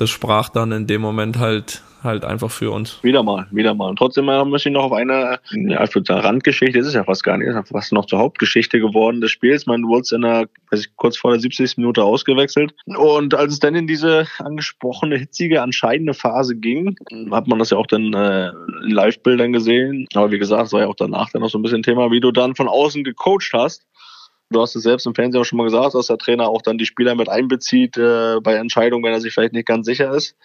[0.00, 3.02] das sprach dann in dem Moment halt halt einfach für uns.
[3.02, 3.88] Wieder mal, wieder mal.
[3.88, 7.24] Und trotzdem möchte ich noch auf eine, ja, ich würde sagen, Randgeschichte, ist ja fast
[7.24, 9.66] gar nicht, ist fast noch zur Hauptgeschichte geworden des Spiels.
[9.66, 11.76] Man wurde in der, weiß ich, kurz vor der 70.
[11.76, 12.74] Minute ausgewechselt.
[12.86, 16.96] Und als es dann in diese angesprochene, hitzige, entscheidende Phase ging,
[17.30, 18.48] hat man das ja auch dann äh,
[18.84, 20.06] in Live-Bildern gesehen.
[20.14, 22.20] Aber wie gesagt, es war ja auch danach dann noch so ein bisschen Thema, wie
[22.20, 23.86] du dann von außen gecoacht hast.
[24.52, 26.76] Du hast es selbst im Fernsehen auch schon mal gesagt, dass der Trainer auch dann
[26.76, 30.36] die Spieler mit einbezieht äh, bei Entscheidungen, wenn er sich vielleicht nicht ganz sicher ist.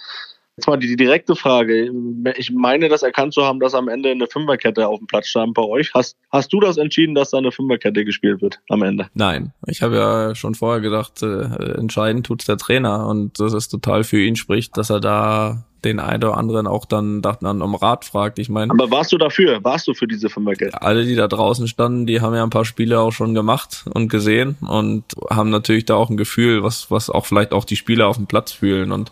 [0.57, 1.91] Jetzt mal die direkte Frage.
[2.37, 5.53] Ich meine, das erkannt zu haben, dass am Ende eine Fünferkette auf dem Platz stand
[5.53, 5.93] bei euch.
[5.93, 9.09] Hast, hast du das entschieden, dass da eine Fünferkette gespielt wird am Ende?
[9.15, 9.53] Nein.
[9.65, 14.05] Ich habe ja schon vorher gedacht, äh, entscheiden tut's der Trainer und das ist total
[14.05, 18.05] für ihn spricht, dass er da den einen oder anderen auch dann, dann um Rat
[18.05, 18.39] fragt.
[18.39, 18.71] Ich meine.
[18.71, 19.63] Aber warst du dafür?
[19.63, 20.81] Warst du für diese Fünferkette?
[20.81, 24.09] Alle, die da draußen standen, die haben ja ein paar Spiele auch schon gemacht und
[24.09, 28.07] gesehen und haben natürlich da auch ein Gefühl, was, was auch vielleicht auch die Spieler
[28.07, 28.91] auf dem Platz fühlen.
[28.91, 29.11] Und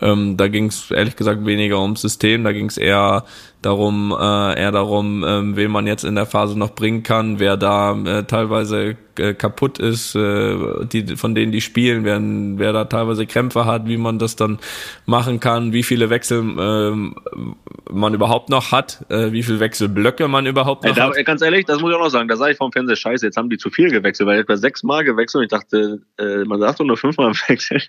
[0.00, 3.24] ähm, da ging es ehrlich gesagt weniger ums System, da ging es eher
[3.64, 7.56] darum, äh, eher darum, ähm, wen man jetzt in der Phase noch bringen kann, wer
[7.56, 10.56] da äh, teilweise äh, kaputt ist, äh,
[10.86, 14.58] die, von denen die spielen, wer, wer da teilweise Krämpfe hat, wie man das dann
[15.06, 20.46] machen kann, wie viele Wechsel äh, man überhaupt noch hat, äh, wie viele Wechselblöcke man
[20.46, 21.24] überhaupt noch Ey, da, hat.
[21.24, 23.36] Ganz ehrlich, das muss ich auch noch sagen, da sage ich vom Fernseher, scheiße, jetzt
[23.36, 26.80] haben die zu viel gewechselt, weil etwa sechsmal gewechselt und ich dachte, äh, man sagt
[26.80, 27.82] doch nur fünfmal wechseln.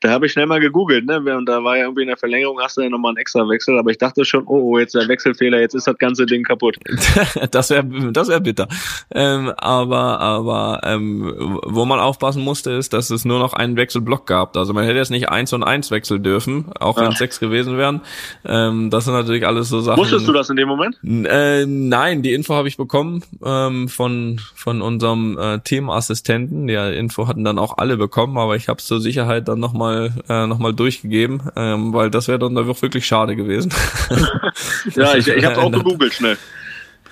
[0.00, 1.16] Da habe ich schnell mal gegoogelt, ne?
[1.36, 3.78] Und da war ja irgendwie in der Verlängerung, hast du ja nochmal einen extra Wechsel,
[3.78, 6.76] aber ich dachte schon, oh, oh, jetzt der Wechselfehler, jetzt ist das ganze Ding kaputt.
[7.50, 8.68] das wäre das wär bitter.
[9.14, 11.32] Ähm, aber aber ähm,
[11.64, 14.56] wo man aufpassen musste, ist, dass es nur noch einen Wechselblock gab.
[14.56, 17.18] Also man hätte jetzt nicht eins und eins wechseln dürfen, auch wenn es Ja.
[17.18, 18.02] sechs gewesen wären.
[18.44, 19.98] Ähm, das sind natürlich alles so Sachen.
[19.98, 20.96] Wusstest du das in dem Moment?
[21.02, 26.66] Äh, nein, die Info habe ich bekommen ähm, von von unserem äh, Teamassistenten.
[26.66, 30.12] Die Info hatten dann auch alle bekommen, aber ich habe es zur Sicherheit dann nochmal
[30.28, 33.72] äh, noch mal durchgegeben, ähm, weil das wäre dann da wirklich schade gewesen.
[34.94, 36.36] Ja, ich, ich habe auch gegoogelt schnell.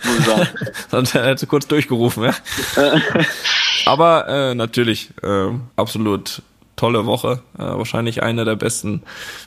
[0.05, 0.49] Muss ich sagen.
[0.91, 2.35] Sonst hätte kurz durchgerufen, ja.
[3.87, 6.43] Aber äh, natürlich, äh, absolut
[6.77, 9.03] tolle Woche, äh, wahrscheinlich eine der besten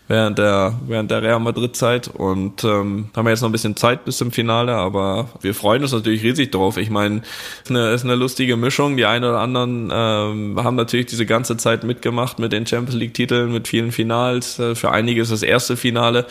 [0.07, 3.75] während der während der Real Madrid Zeit und ähm, haben wir jetzt noch ein bisschen
[3.75, 6.78] Zeit bis zum Finale, aber wir freuen uns natürlich riesig drauf.
[6.78, 7.21] Ich meine,
[7.63, 8.95] ist eine ist eine lustige Mischung.
[8.95, 13.13] Die einen oder anderen ähm, haben natürlich diese ganze Zeit mitgemacht mit den Champions League
[13.13, 14.59] Titeln, mit vielen Finals.
[14.59, 16.25] Äh, für einige ist das erste Finale.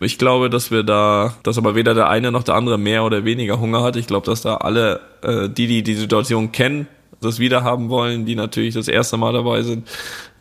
[0.00, 3.24] Ich glaube, dass wir da, dass aber weder der eine noch der andere mehr oder
[3.24, 3.96] weniger Hunger hat.
[3.96, 6.86] Ich glaube, dass da alle äh, die, die die Situation kennen,
[7.20, 9.88] das wieder haben wollen, die natürlich das erste Mal dabei sind,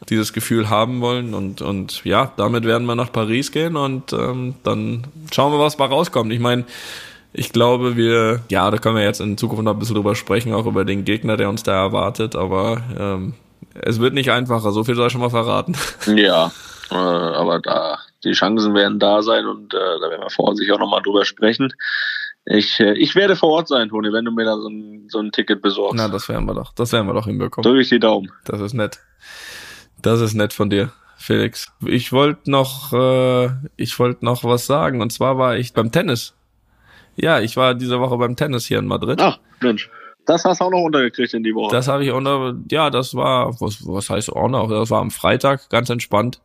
[0.10, 4.56] dieses Gefühl haben wollen und und ja, damit werden wir nach Paris gehen und ähm,
[4.64, 6.32] dann schauen wir, was mal rauskommt.
[6.32, 6.66] Ich meine,
[7.34, 10.54] ich glaube, wir, ja, da können wir jetzt in Zukunft noch ein bisschen drüber sprechen,
[10.54, 13.34] auch über den Gegner, der uns da erwartet, aber ähm,
[13.74, 15.76] es wird nicht einfacher, so viel soll ich schon mal verraten.
[16.16, 16.52] Ja,
[16.90, 20.76] äh, aber da die Chancen werden da sein und äh, da werden wir vorher sicher
[20.76, 21.74] auch nochmal drüber sprechen.
[22.50, 25.20] Ich, äh, ich werde vor Ort sein, Toni, wenn du mir da so ein, so
[25.20, 25.98] ein Ticket besorgst.
[25.98, 27.70] Na, das werden wir doch, das werden wir doch hinbekommen.
[27.70, 28.32] Drücke ich die Daumen.
[28.46, 29.00] Das ist nett.
[30.02, 31.74] Das ist nett von dir, Felix.
[31.86, 35.02] Ich wollte noch, äh, ich wollte noch was sagen.
[35.02, 36.36] Und zwar war ich beim Tennis.
[37.18, 39.20] Ja, ich war diese Woche beim Tennis hier in Madrid.
[39.22, 39.90] Ach, Mensch.
[40.26, 41.74] Das hast du auch noch untergekriegt in die Woche.
[41.74, 44.70] Das habe ich unter, ja, das war, was, was heißt auch noch?
[44.70, 46.42] Das war am Freitag, ganz entspannt.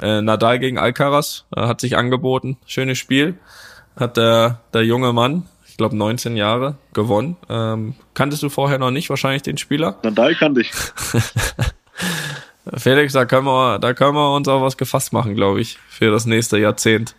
[0.00, 2.58] Äh, Nadal gegen Alcaraz äh, hat sich angeboten.
[2.66, 3.38] Schönes Spiel.
[4.00, 7.36] Hat der, der junge Mann, ich glaube 19 Jahre, gewonnen.
[7.50, 9.98] Ähm, kanntest du vorher noch nicht wahrscheinlich den Spieler?
[10.02, 10.72] Nadal kannte ich.
[12.76, 16.10] Felix, da können wir, da können wir uns auch was gefasst machen, glaube ich, für
[16.10, 17.14] das nächste Jahrzehnt.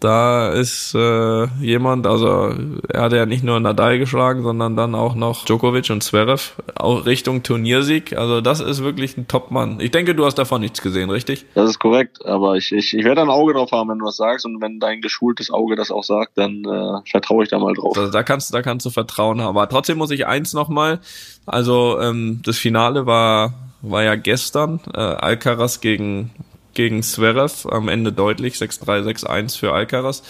[0.00, 2.52] Da ist äh, jemand, also
[2.88, 7.06] er hat ja nicht nur Nadal geschlagen, sondern dann auch noch Djokovic und Zverev, auch
[7.06, 8.16] Richtung Turniersieg.
[8.16, 9.80] Also das ist wirklich ein Top-Mann.
[9.80, 11.46] Ich denke, du hast davon nichts gesehen, richtig?
[11.54, 14.16] Das ist korrekt, aber ich, ich, ich werde ein Auge drauf haben, wenn du was
[14.16, 17.74] sagst und wenn dein geschultes Auge das auch sagt, dann äh, vertraue ich da mal
[17.74, 17.96] drauf.
[17.96, 19.56] Also da kannst, da kannst du Vertrauen haben.
[19.56, 21.00] Aber trotzdem muss ich eins nochmal,
[21.46, 26.30] also ähm, das Finale war war ja gestern äh, Alcaraz gegen
[26.74, 30.22] gegen Zverev am Ende deutlich 6-3 6-1 für Alcaraz.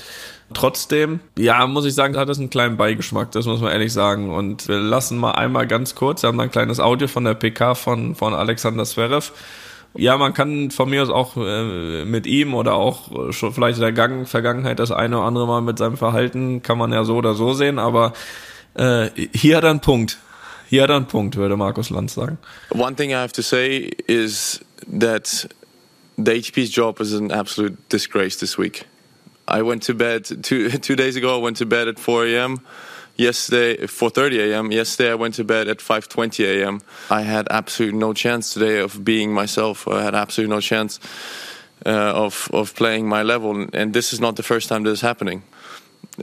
[0.52, 4.30] Trotzdem, ja, muss ich sagen, hat das einen kleinen Beigeschmack, das muss man ehrlich sagen.
[4.30, 7.74] Und wir lassen mal einmal ganz kurz, wir haben ein kleines Audio von der PK
[7.74, 9.32] von, von Alexander Zverev.
[9.96, 13.82] Ja, man kann von mir aus auch äh, mit ihm oder auch schon vielleicht in
[13.82, 17.16] der Gang Vergangenheit das eine oder andere Mal mit seinem Verhalten, kann man ja so
[17.16, 18.12] oder so sehen, aber
[18.74, 20.18] äh, hier hat er einen Punkt.
[20.68, 22.38] Hier hat er einen Punkt, würde Markus Lanz sagen.
[22.70, 24.60] One thing I have to say is
[24.98, 25.48] that
[26.16, 28.86] the HP's job is an absolute disgrace this week.
[29.46, 31.38] I went to bed two two days ago.
[31.38, 32.60] I went to bed at 4 a.m.
[33.16, 34.72] Yesterday, 4:30 a.m.
[34.72, 36.80] Yesterday, I went to bed at 5:20 a.m.
[37.10, 39.86] I had absolutely no chance today of being myself.
[39.86, 40.98] I had absolutely no chance
[41.86, 45.00] uh, of of playing my level, and this is not the first time this is
[45.00, 45.42] happening.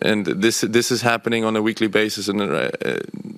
[0.01, 2.27] And this this is happening on a weekly basis.
[2.27, 2.71] And uh,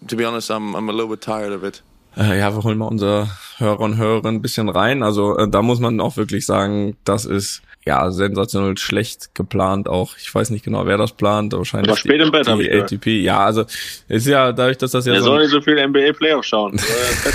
[0.07, 1.81] to be honest, I'm I'm a little bit tired of it.
[2.17, 5.03] Äh, ja, wir holen mal unsere Hörer und Hörerinnen ein bisschen rein.
[5.03, 10.15] Also äh, da muss man auch wirklich sagen, das ist ja sensationell schlecht geplant auch.
[10.17, 11.53] Ich weiß nicht genau, wer das plant.
[11.53, 12.81] Wahrscheinlich Aber spät im Bett, die ich.
[12.81, 13.07] ATP.
[13.23, 13.65] Ja, also
[14.07, 16.79] ist ja dadurch, dass das ja Er so soll nicht so viel NBA Playoff schauen.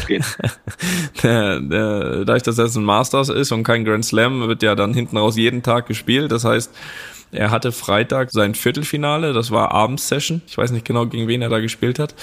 [0.08, 0.20] Er
[1.22, 4.94] der, der, dadurch, dass das ein Masters ist und kein Grand Slam, wird ja dann
[4.94, 6.32] hinten raus jeden Tag gespielt.
[6.32, 6.72] Das heißt,
[7.30, 10.42] er hatte Freitag sein Viertelfinale, das war Abendsession.
[10.46, 12.14] Ich weiß nicht genau, gegen wen er da gespielt hat.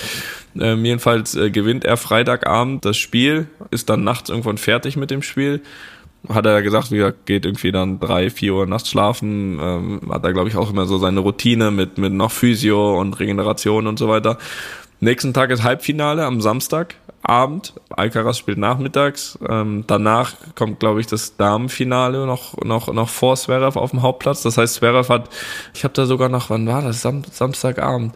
[0.60, 5.22] Ähm, jedenfalls äh, gewinnt er Freitagabend das Spiel, ist dann nachts irgendwann fertig mit dem
[5.22, 5.62] Spiel.
[6.28, 9.60] Hat er gesagt, wie gesagt, geht irgendwie dann drei, vier Uhr nachts schlafen.
[9.62, 13.20] Ähm, hat er, glaube ich, auch immer so seine Routine mit, mit noch Physio und
[13.20, 14.40] Regeneration und so weiter.
[15.06, 17.74] Nächsten Tag ist Halbfinale am Samstagabend.
[17.92, 19.38] Alcaraz spielt nachmittags.
[19.48, 24.42] Ähm, danach kommt, glaube ich, das Damenfinale noch noch noch vor Zverev auf dem Hauptplatz.
[24.42, 25.30] Das heißt, Zverev hat,
[25.76, 27.04] ich habe da sogar noch, wann war das?
[27.04, 28.16] Sam Samstagabend.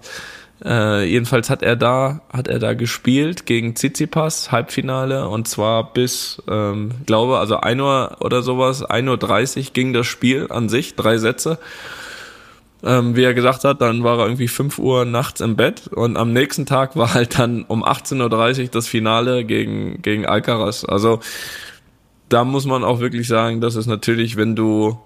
[0.65, 6.41] Äh, jedenfalls hat er da hat er da gespielt gegen Tsitsipas Halbfinale und zwar bis
[6.49, 11.19] ähm, glaube also 1 Uhr oder sowas 1.30 Uhr ging das Spiel an sich drei
[11.19, 11.59] Sätze
[12.83, 16.17] ähm, wie er gesagt hat, dann war er irgendwie 5 Uhr nachts im Bett und
[16.17, 20.85] am nächsten Tag war halt dann um 18.30 Uhr das Finale gegen, gegen Alcaraz.
[20.85, 21.19] Also
[22.29, 24.97] da muss man auch wirklich sagen, dass es natürlich, wenn du,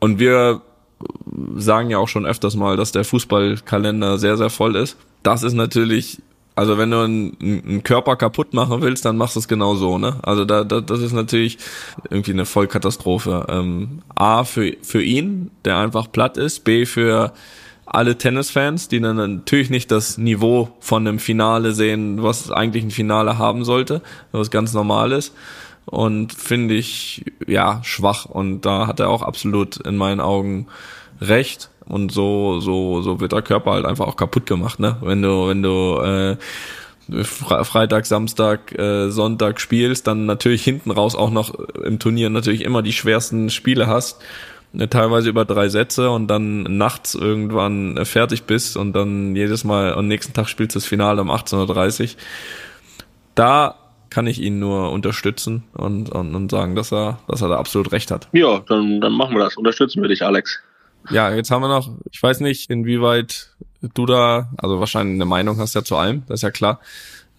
[0.00, 0.60] und wir
[1.56, 4.96] sagen ja auch schon öfters mal, dass der Fußballkalender sehr, sehr voll ist.
[5.22, 6.20] Das ist natürlich
[6.56, 9.98] also wenn du einen, einen Körper kaputt machen willst, dann machst du es genau so,
[9.98, 10.18] ne?
[10.22, 11.58] Also da, da das ist natürlich
[12.10, 13.46] irgendwie eine Vollkatastrophe.
[13.48, 16.64] Ähm, A für für ihn, der einfach platt ist.
[16.64, 17.32] B für
[17.86, 22.90] alle Tennisfans, die dann natürlich nicht das Niveau von einem Finale sehen, was eigentlich ein
[22.90, 24.00] Finale haben sollte,
[24.32, 25.34] was ganz normal ist.
[25.86, 28.24] Und finde ich ja schwach.
[28.26, 30.66] Und da hat er auch absolut in meinen Augen
[31.20, 35.22] recht und so so so wird der Körper halt einfach auch kaputt gemacht ne wenn
[35.22, 36.36] du wenn du äh,
[37.22, 41.54] Fre Freitag, Samstag, äh, Sonntag spielst, dann natürlich hinten raus auch noch
[41.84, 44.22] im Turnier natürlich immer die schwersten Spiele hast,
[44.72, 49.64] äh, teilweise über drei Sätze und dann nachts irgendwann äh, fertig bist und dann jedes
[49.64, 52.08] Mal am nächsten Tag spielst du das Finale um 18.30 Uhr.
[53.34, 53.74] Da
[54.08, 57.92] kann ich ihn nur unterstützen und, und, und sagen, dass er, dass er da absolut
[57.92, 58.28] recht hat.
[58.32, 59.56] Ja, dann, dann machen wir das.
[59.56, 60.60] Unterstützen wir dich, Alex.
[61.10, 63.50] Ja, jetzt haben wir noch, ich weiß nicht, inwieweit
[63.94, 66.80] du da, also wahrscheinlich eine Meinung hast ja zu allem, das ist ja klar.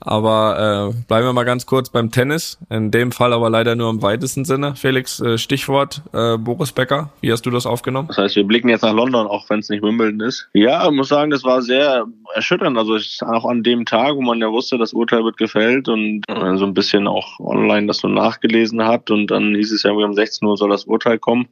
[0.01, 2.59] Aber äh, bleiben wir mal ganz kurz beim Tennis.
[2.69, 4.75] In dem Fall aber leider nur im weitesten Sinne.
[4.75, 7.09] Felix, äh, Stichwort äh, Boris Becker.
[7.21, 8.09] Wie hast du das aufgenommen?
[8.09, 10.47] Das heißt, wir blicken jetzt nach London, auch wenn es nicht Wimbledon ist.
[10.53, 12.05] Ja, muss sagen, das war sehr
[12.35, 12.77] erschütternd.
[12.77, 16.23] Also ich, auch an dem Tag, wo man ja wusste, das Urteil wird gefällt und
[16.27, 19.91] äh, so ein bisschen auch online das so nachgelesen hat und dann hieß es ja,
[19.91, 21.47] um 16 Uhr soll das Urteil kommen,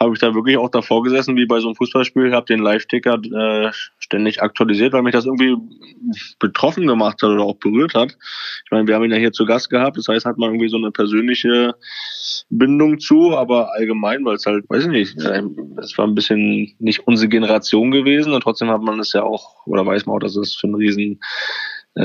[0.00, 3.20] habe ich da wirklich auch davor gesessen, wie bei so einem Fußballspiel, habe den Live-Ticker
[3.22, 5.56] äh, ständig aktualisiert, weil mich das irgendwie
[6.38, 8.16] betroffen gemacht hat oder auch berührt hat.
[8.64, 10.68] Ich meine, wir haben ihn ja hier zu Gast gehabt, das heißt, hat man irgendwie
[10.68, 11.74] so eine persönliche
[12.48, 17.06] Bindung zu, aber allgemein, weil es halt, weiß ich nicht, es war ein bisschen nicht
[17.06, 20.36] unsere Generation gewesen und trotzdem hat man es ja auch, oder weiß man auch, dass
[20.36, 21.16] es für einen riesen äh,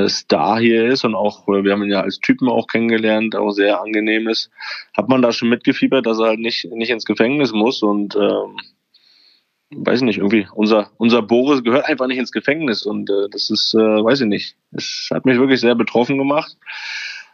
[0.07, 3.81] Star hier ist und auch, wir haben ihn ja als Typen auch kennengelernt, auch sehr
[3.81, 4.49] angenehm ist,
[4.95, 8.57] hat man da schon mitgefiebert, dass er halt nicht, nicht ins Gefängnis muss und ähm,
[9.75, 13.49] weiß ich nicht, irgendwie, unser, unser Boris gehört einfach nicht ins Gefängnis und äh, das
[13.49, 16.57] ist, äh, weiß ich nicht, es hat mich wirklich sehr betroffen gemacht.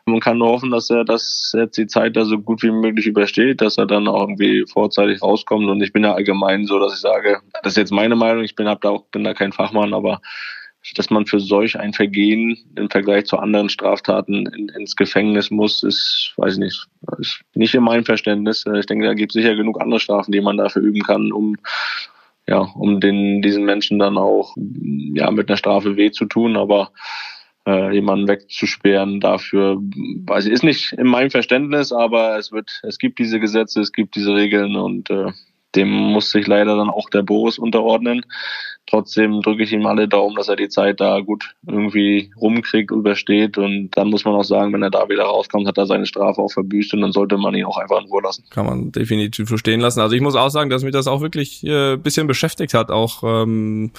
[0.05, 3.05] Man kann nur hoffen, dass er das jetzt die Zeit da so gut wie möglich
[3.05, 5.67] übersteht, dass er dann auch irgendwie vorzeitig rauskommt.
[5.67, 8.55] Und ich bin ja allgemein so, dass ich sage, das ist jetzt meine Meinung, ich
[8.55, 10.21] bin, hab da auch, bin da kein Fachmann, aber
[10.95, 15.83] dass man für solch ein Vergehen im Vergleich zu anderen Straftaten in, ins Gefängnis muss,
[15.83, 16.87] ist, weiß ich nicht,
[17.19, 18.65] ist nicht in meinem Verständnis.
[18.65, 21.57] Ich denke, da gibt es sicher genug andere Strafen, die man dafür üben kann, um
[22.49, 24.55] ja, um den, diesen Menschen dann auch
[25.13, 26.91] ja, mit einer Strafe weh zu tun, aber
[27.67, 32.97] äh, jemanden wegzusperren dafür, weiß ich, ist nicht in meinem Verständnis, aber es wird, es
[32.97, 35.31] gibt diese Gesetze, es gibt diese Regeln und äh,
[35.75, 38.25] dem muss sich leider dann auch der Boris unterordnen.
[38.87, 43.59] Trotzdem drücke ich ihm alle Daumen, dass er die Zeit da gut irgendwie rumkriegt, übersteht.
[43.59, 46.41] Und dann muss man auch sagen, wenn er da wieder rauskommt, hat er seine Strafe
[46.41, 48.45] auch verbüßt und dann sollte man ihn auch einfach in Ruhe lassen.
[48.49, 49.99] Kann man definitiv verstehen lassen.
[49.99, 52.89] Also ich muss auch sagen, dass mich das auch wirklich äh, bisschen beschäftigt hat.
[52.89, 53.91] Auch ähm,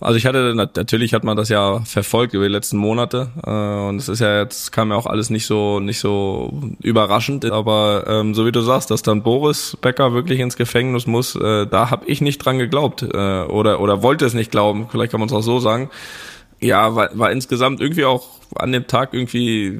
[0.00, 3.96] also ich hatte natürlich hat man das ja verfolgt über die letzten Monate äh, und
[3.96, 8.34] es ist ja jetzt kam ja auch alles nicht so nicht so überraschend, aber ähm,
[8.34, 12.06] so wie du sagst, dass dann Boris Becker wirklich ins Gefängnis muss, äh, da habe
[12.06, 15.34] ich nicht dran geglaubt äh, oder oder wollte es nicht glauben, vielleicht kann man es
[15.34, 15.90] auch so sagen.
[16.60, 18.26] Ja, war, war insgesamt irgendwie auch
[18.56, 19.78] an dem Tag irgendwie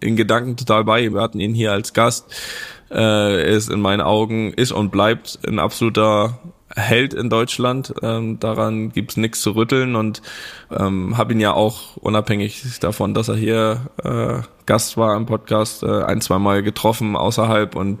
[0.00, 1.12] in Gedanken total bei.
[1.12, 2.32] Wir hatten ihn hier als Gast.
[2.88, 6.38] Äh, ist in meinen Augen ist und bleibt ein absoluter
[6.74, 7.94] Held in Deutschland.
[8.02, 10.22] Ähm, daran gibt's nichts zu rütteln und
[10.70, 15.82] ähm, habe ihn ja auch unabhängig davon, dass er hier äh, Gast war im Podcast,
[15.82, 18.00] äh, ein, zwei Mal getroffen außerhalb und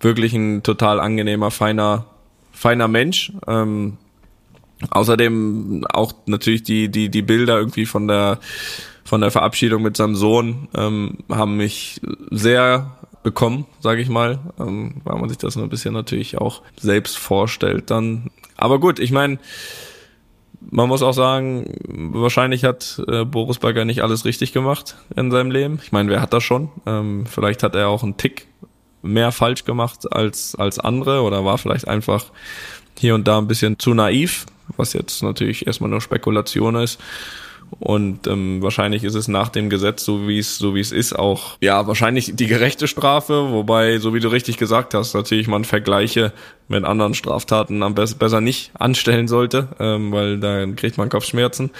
[0.00, 2.04] wirklich ein total angenehmer, feiner,
[2.52, 3.32] feiner Mensch.
[3.46, 3.96] Ähm,
[4.90, 8.38] außerdem auch natürlich die, die, die Bilder irgendwie von der
[9.06, 12.00] von der Verabschiedung mit seinem Sohn ähm, haben mich
[12.32, 12.95] sehr
[13.26, 17.90] bekommen, sage ich mal, ähm, weil man sich das ein bisschen natürlich auch selbst vorstellt
[17.90, 18.30] dann.
[18.56, 19.40] Aber gut, ich meine,
[20.60, 25.50] man muss auch sagen, wahrscheinlich hat äh, Boris Bagger nicht alles richtig gemacht in seinem
[25.50, 25.80] Leben.
[25.82, 26.70] Ich meine, wer hat das schon?
[26.86, 28.46] Ähm, vielleicht hat er auch einen Tick
[29.02, 32.26] mehr falsch gemacht als, als andere oder war vielleicht einfach
[32.96, 34.46] hier und da ein bisschen zu naiv,
[34.76, 37.00] was jetzt natürlich erstmal nur Spekulation ist.
[37.78, 41.18] Und ähm, wahrscheinlich ist es nach dem Gesetz, so wie es so wie es ist,
[41.18, 43.50] auch ja wahrscheinlich die gerechte Strafe.
[43.50, 46.32] Wobei, so wie du richtig gesagt hast, natürlich man Vergleiche
[46.68, 51.70] mit anderen Straftaten am be besser nicht anstellen sollte, ähm, weil dann kriegt man Kopfschmerzen.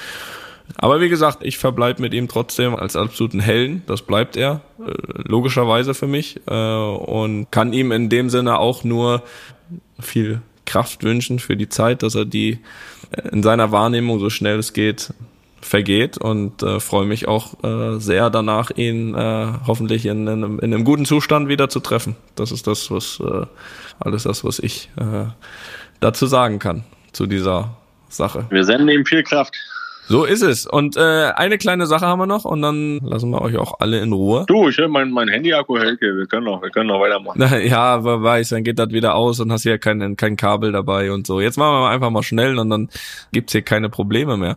[0.76, 3.82] Aber wie gesagt, ich verbleibe mit ihm trotzdem als absoluten Helden.
[3.87, 4.93] Das bleibt er, äh,
[5.24, 6.41] logischerweise für mich.
[6.47, 9.22] Äh, und kann ihm in dem Sinne auch nur
[10.01, 12.59] viel Kraft wünschen für die Zeit, dass er die
[13.12, 15.12] äh, in seiner Wahrnehmung so schnell es geht
[15.66, 20.58] vergeht und äh, freue mich auch äh, sehr danach, ihn äh, hoffentlich in, in, einem,
[20.60, 22.16] in einem guten Zustand wieder zu treffen.
[22.36, 23.46] Das ist das, was äh,
[23.98, 25.26] alles das, was ich äh,
[26.00, 27.76] dazu sagen kann zu dieser
[28.08, 28.46] Sache.
[28.50, 29.54] Wir senden ihm viel Kraft.
[30.09, 30.66] So ist es.
[30.66, 31.00] Und äh,
[31.34, 34.44] eine kleine Sache haben wir noch und dann lassen wir euch auch alle in Ruhe.
[34.46, 37.42] Du, ich höre mein, mein Handy-Akku hält Wir können noch, wir können noch weitermachen.
[37.66, 41.11] ja, aber weiß, dann geht das wieder aus und hast hier kein, kein Kabel dabei
[41.11, 41.40] und so.
[41.40, 42.88] Jetzt machen wir einfach mal schnell und dann
[43.32, 44.57] gibt's hier keine Probleme mehr.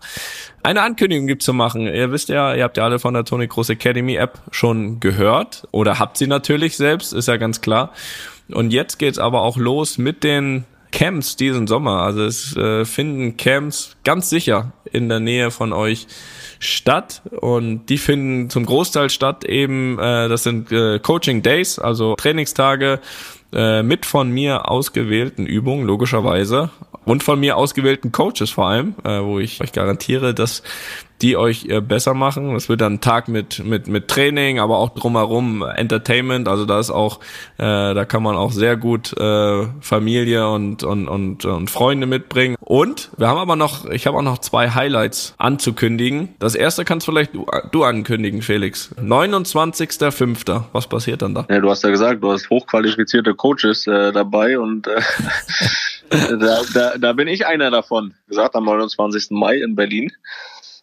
[0.62, 1.88] Eine Ankündigung gibt's zu machen.
[1.88, 5.68] Ihr wisst ja, ihr habt ja alle von der Tony Cross Academy App schon gehört
[5.72, 7.91] oder habt sie natürlich selbst, ist ja ganz klar.
[8.52, 12.02] Und jetzt geht's aber auch los mit den Camps diesen Sommer.
[12.02, 16.08] Also es äh, finden Camps ganz sicher in der Nähe von euch
[16.60, 22.16] statt und die finden zum Großteil statt eben, äh, das sind äh, Coaching Days, also
[22.16, 23.00] Trainingstage
[23.54, 26.70] äh, mit von mir ausgewählten Übungen, logischerweise,
[27.06, 30.64] und von mir ausgewählten Coaches vor allem, äh, wo ich euch garantiere, dass
[31.22, 32.55] die euch äh, besser machen.
[32.55, 36.47] Es wird dann ein Tag mit mit mit Training, aber auch drumherum Entertainment.
[36.47, 37.20] Also da ist auch,
[37.57, 42.55] äh, da kann man auch sehr gut äh, Familie und und und und Freunde mitbringen.
[42.59, 46.36] Und wir haben aber noch, ich habe auch noch zwei Highlights anzukündigen.
[46.39, 48.95] Das erste kannst vielleicht du, du ankündigen, Felix.
[49.01, 50.63] 29.05.
[50.72, 51.45] Was passiert dann da?
[51.49, 55.01] Ja, du hast ja gesagt, du hast hochqualifizierte Coaches äh, dabei und äh,
[56.39, 58.13] da, da, da bin ich einer davon.
[58.28, 59.32] Gesagt am 29.
[59.32, 60.11] Mai in Berlin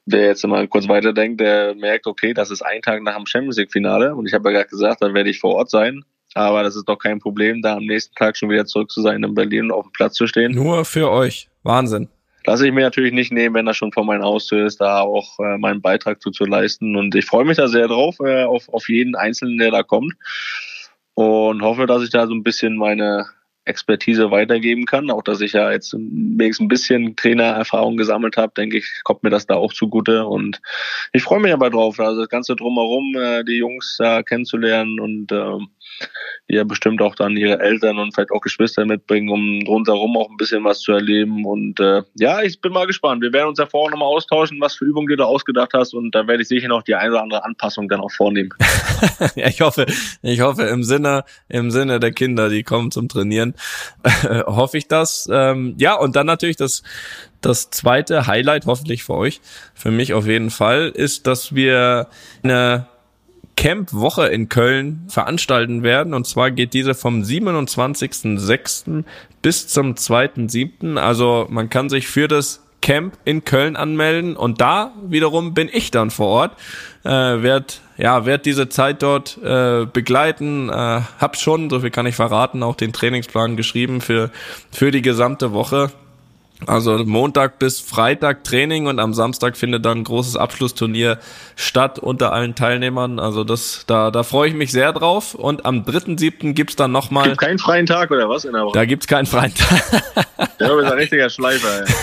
[0.06, 3.58] wer jetzt mal kurz weiterdenkt, der merkt, okay, das ist ein Tag nach dem Champions
[3.58, 6.04] League Finale und ich habe ja gerade gesagt, dann werde ich vor Ort sein.
[6.34, 9.22] Aber das ist doch kein Problem, da am nächsten Tag schon wieder zurück zu sein
[9.22, 10.52] in Berlin und auf dem Platz zu stehen.
[10.52, 11.48] Nur für euch.
[11.62, 12.08] Wahnsinn.
[12.44, 15.38] Lasse ich mir natürlich nicht nehmen, wenn das schon vor meiner Haustür ist, da auch
[15.40, 16.94] äh, meinen Beitrag zu, zu leisten.
[16.94, 20.12] Und ich freue mich da sehr drauf, äh, auf, auf jeden Einzelnen, der da kommt.
[21.14, 23.26] Und hoffe, dass ich da so ein bisschen meine
[23.66, 25.10] Expertise weitergeben kann.
[25.10, 29.30] Auch dass ich ja jetzt wenigstens ein bisschen Trainererfahrung gesammelt habe, denke ich, kommt mir
[29.30, 30.26] das da auch zugute.
[30.26, 30.60] Und
[31.12, 35.32] ich freue mich aber drauf, also das Ganze drumherum, äh, die Jungs da kennenzulernen und
[35.32, 35.68] ähm,
[36.48, 40.30] die ja bestimmt auch dann ihre Eltern und vielleicht auch Geschwister mitbringen, um rundherum auch
[40.30, 41.44] ein bisschen was zu erleben.
[41.44, 43.22] Und äh, ja, ich bin mal gespannt.
[43.22, 45.94] Wir werden uns ja vorher nochmal austauschen, was für Übungen du da ausgedacht hast.
[45.94, 48.50] Und da werde ich sicher noch die eine oder andere Anpassung dann auch vornehmen.
[49.34, 49.86] ja, ich hoffe,
[50.22, 53.54] ich hoffe im Sinne, im Sinne der Kinder, die kommen zum Trainieren,
[54.46, 55.28] hoffe ich das.
[55.32, 56.84] Ähm, ja, und dann natürlich das,
[57.40, 59.40] das zweite Highlight, hoffentlich für euch,
[59.74, 62.08] für mich auf jeden Fall, ist, dass wir
[62.44, 62.86] eine
[63.56, 66.14] Camp-Woche in Köln veranstalten werden.
[66.14, 69.04] Und zwar geht diese vom 27.06.
[69.42, 70.96] bis zum 2.07.
[70.98, 75.90] Also man kann sich für das Camp in Köln anmelden und da wiederum bin ich
[75.90, 76.52] dann vor Ort,
[77.04, 80.72] äh, werd ja werd diese Zeit dort äh, begleiten, äh,
[81.18, 84.30] hab schon, so viel kann ich verraten, auch den Trainingsplan geschrieben für
[84.70, 85.90] für die gesamte Woche
[86.64, 91.18] also Montag bis Freitag Training und am Samstag findet dann ein großes Abschlussturnier
[91.54, 93.18] statt unter allen Teilnehmern.
[93.18, 95.34] Also das, da, da freue ich mich sehr drauf.
[95.34, 96.54] Und am 3.7.
[96.54, 97.24] gibt's dann nochmal.
[97.28, 98.72] Gibt keinen freien Tag oder was in der Woche?
[98.72, 100.02] Da gibt's keinen freien Tag.
[100.58, 101.84] Der ist ein richtiger Schleifer.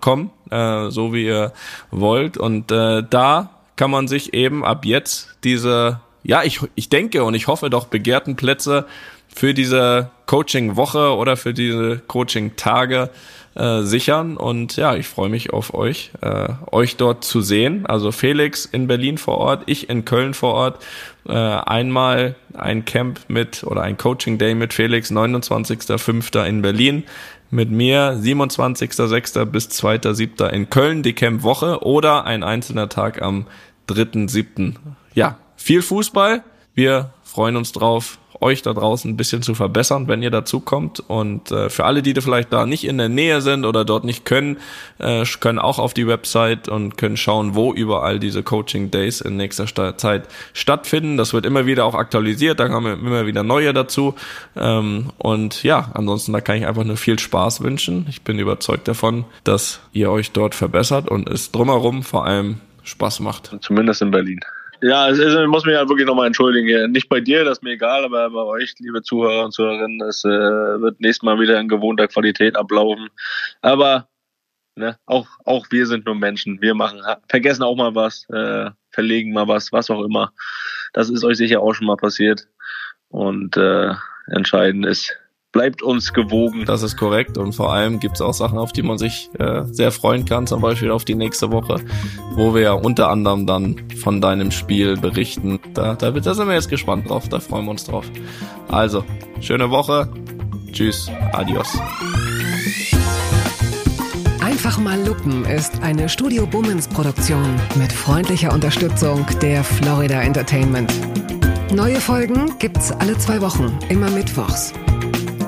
[0.00, 1.52] .com, äh, so wie ihr
[1.90, 2.38] wollt.
[2.38, 7.34] Und äh, da kann man sich eben ab jetzt diese, ja, ich, ich denke und
[7.34, 8.86] ich hoffe doch begehrten Plätze
[9.36, 13.10] für diese Coaching-Woche oder für diese Coaching-Tage
[13.54, 14.38] äh, sichern.
[14.38, 17.84] Und ja, ich freue mich auf euch, äh, euch dort zu sehen.
[17.84, 20.82] Also Felix in Berlin vor Ort, ich in Köln vor Ort.
[21.28, 26.42] Äh, einmal ein Camp mit oder ein Coaching Day mit Felix, 29.05.
[26.46, 27.04] in Berlin.
[27.50, 29.44] Mit mir 27.06.
[29.44, 30.48] bis 2.07.
[30.48, 33.46] in Köln, die Camp-Woche oder ein einzelner Tag am
[33.90, 34.76] 3.07.
[35.12, 36.42] Ja, viel Fußball.
[36.74, 41.00] Wir freuen uns drauf euch da draußen ein bisschen zu verbessern, wenn ihr dazu kommt.
[41.00, 44.04] Und äh, für alle, die da vielleicht da nicht in der Nähe sind oder dort
[44.04, 44.58] nicht können,
[44.98, 49.36] äh, können auch auf die Website und können schauen, wo überall diese Coaching Days in
[49.36, 49.66] nächster
[49.96, 51.16] Zeit stattfinden.
[51.16, 54.14] Das wird immer wieder auch aktualisiert, da wir immer wieder neue dazu.
[54.56, 58.06] Ähm, und ja, ansonsten da kann ich einfach nur viel Spaß wünschen.
[58.08, 63.20] Ich bin überzeugt davon, dass ihr euch dort verbessert und es drumherum vor allem Spaß
[63.20, 63.56] macht.
[63.60, 64.40] Zumindest in Berlin.
[64.82, 66.92] Ja, also ich muss mich ja wirklich nochmal entschuldigen.
[66.92, 70.24] Nicht bei dir, das ist mir egal, aber bei euch, liebe Zuhörer und Zuhörerinnen, es
[70.24, 73.08] äh, wird nächstes Mal wieder in gewohnter Qualität ablaufen.
[73.62, 74.08] Aber
[74.76, 76.60] ne, auch, auch wir sind nur Menschen.
[76.60, 80.32] Wir machen, vergessen auch mal was, äh, verlegen mal was, was auch immer.
[80.92, 82.46] Das ist euch sicher auch schon mal passiert.
[83.08, 83.94] Und äh,
[84.28, 85.16] entscheidend ist,
[85.56, 86.66] bleibt uns gewogen.
[86.66, 89.62] Das ist korrekt und vor allem gibt es auch Sachen, auf die man sich äh,
[89.64, 91.80] sehr freuen kann, zum Beispiel auf die nächste Woche,
[92.34, 95.58] wo wir ja unter anderem dann von deinem Spiel berichten.
[95.72, 98.04] Da, da, da sind wir jetzt gespannt drauf, da freuen wir uns drauf.
[98.68, 99.02] Also,
[99.40, 100.10] schöne Woche,
[100.72, 101.78] tschüss, adios.
[104.42, 110.92] Einfach mal lupen ist eine Studio Bummens Produktion mit freundlicher Unterstützung der Florida Entertainment.
[111.72, 114.74] Neue Folgen gibt's alle zwei Wochen, immer mittwochs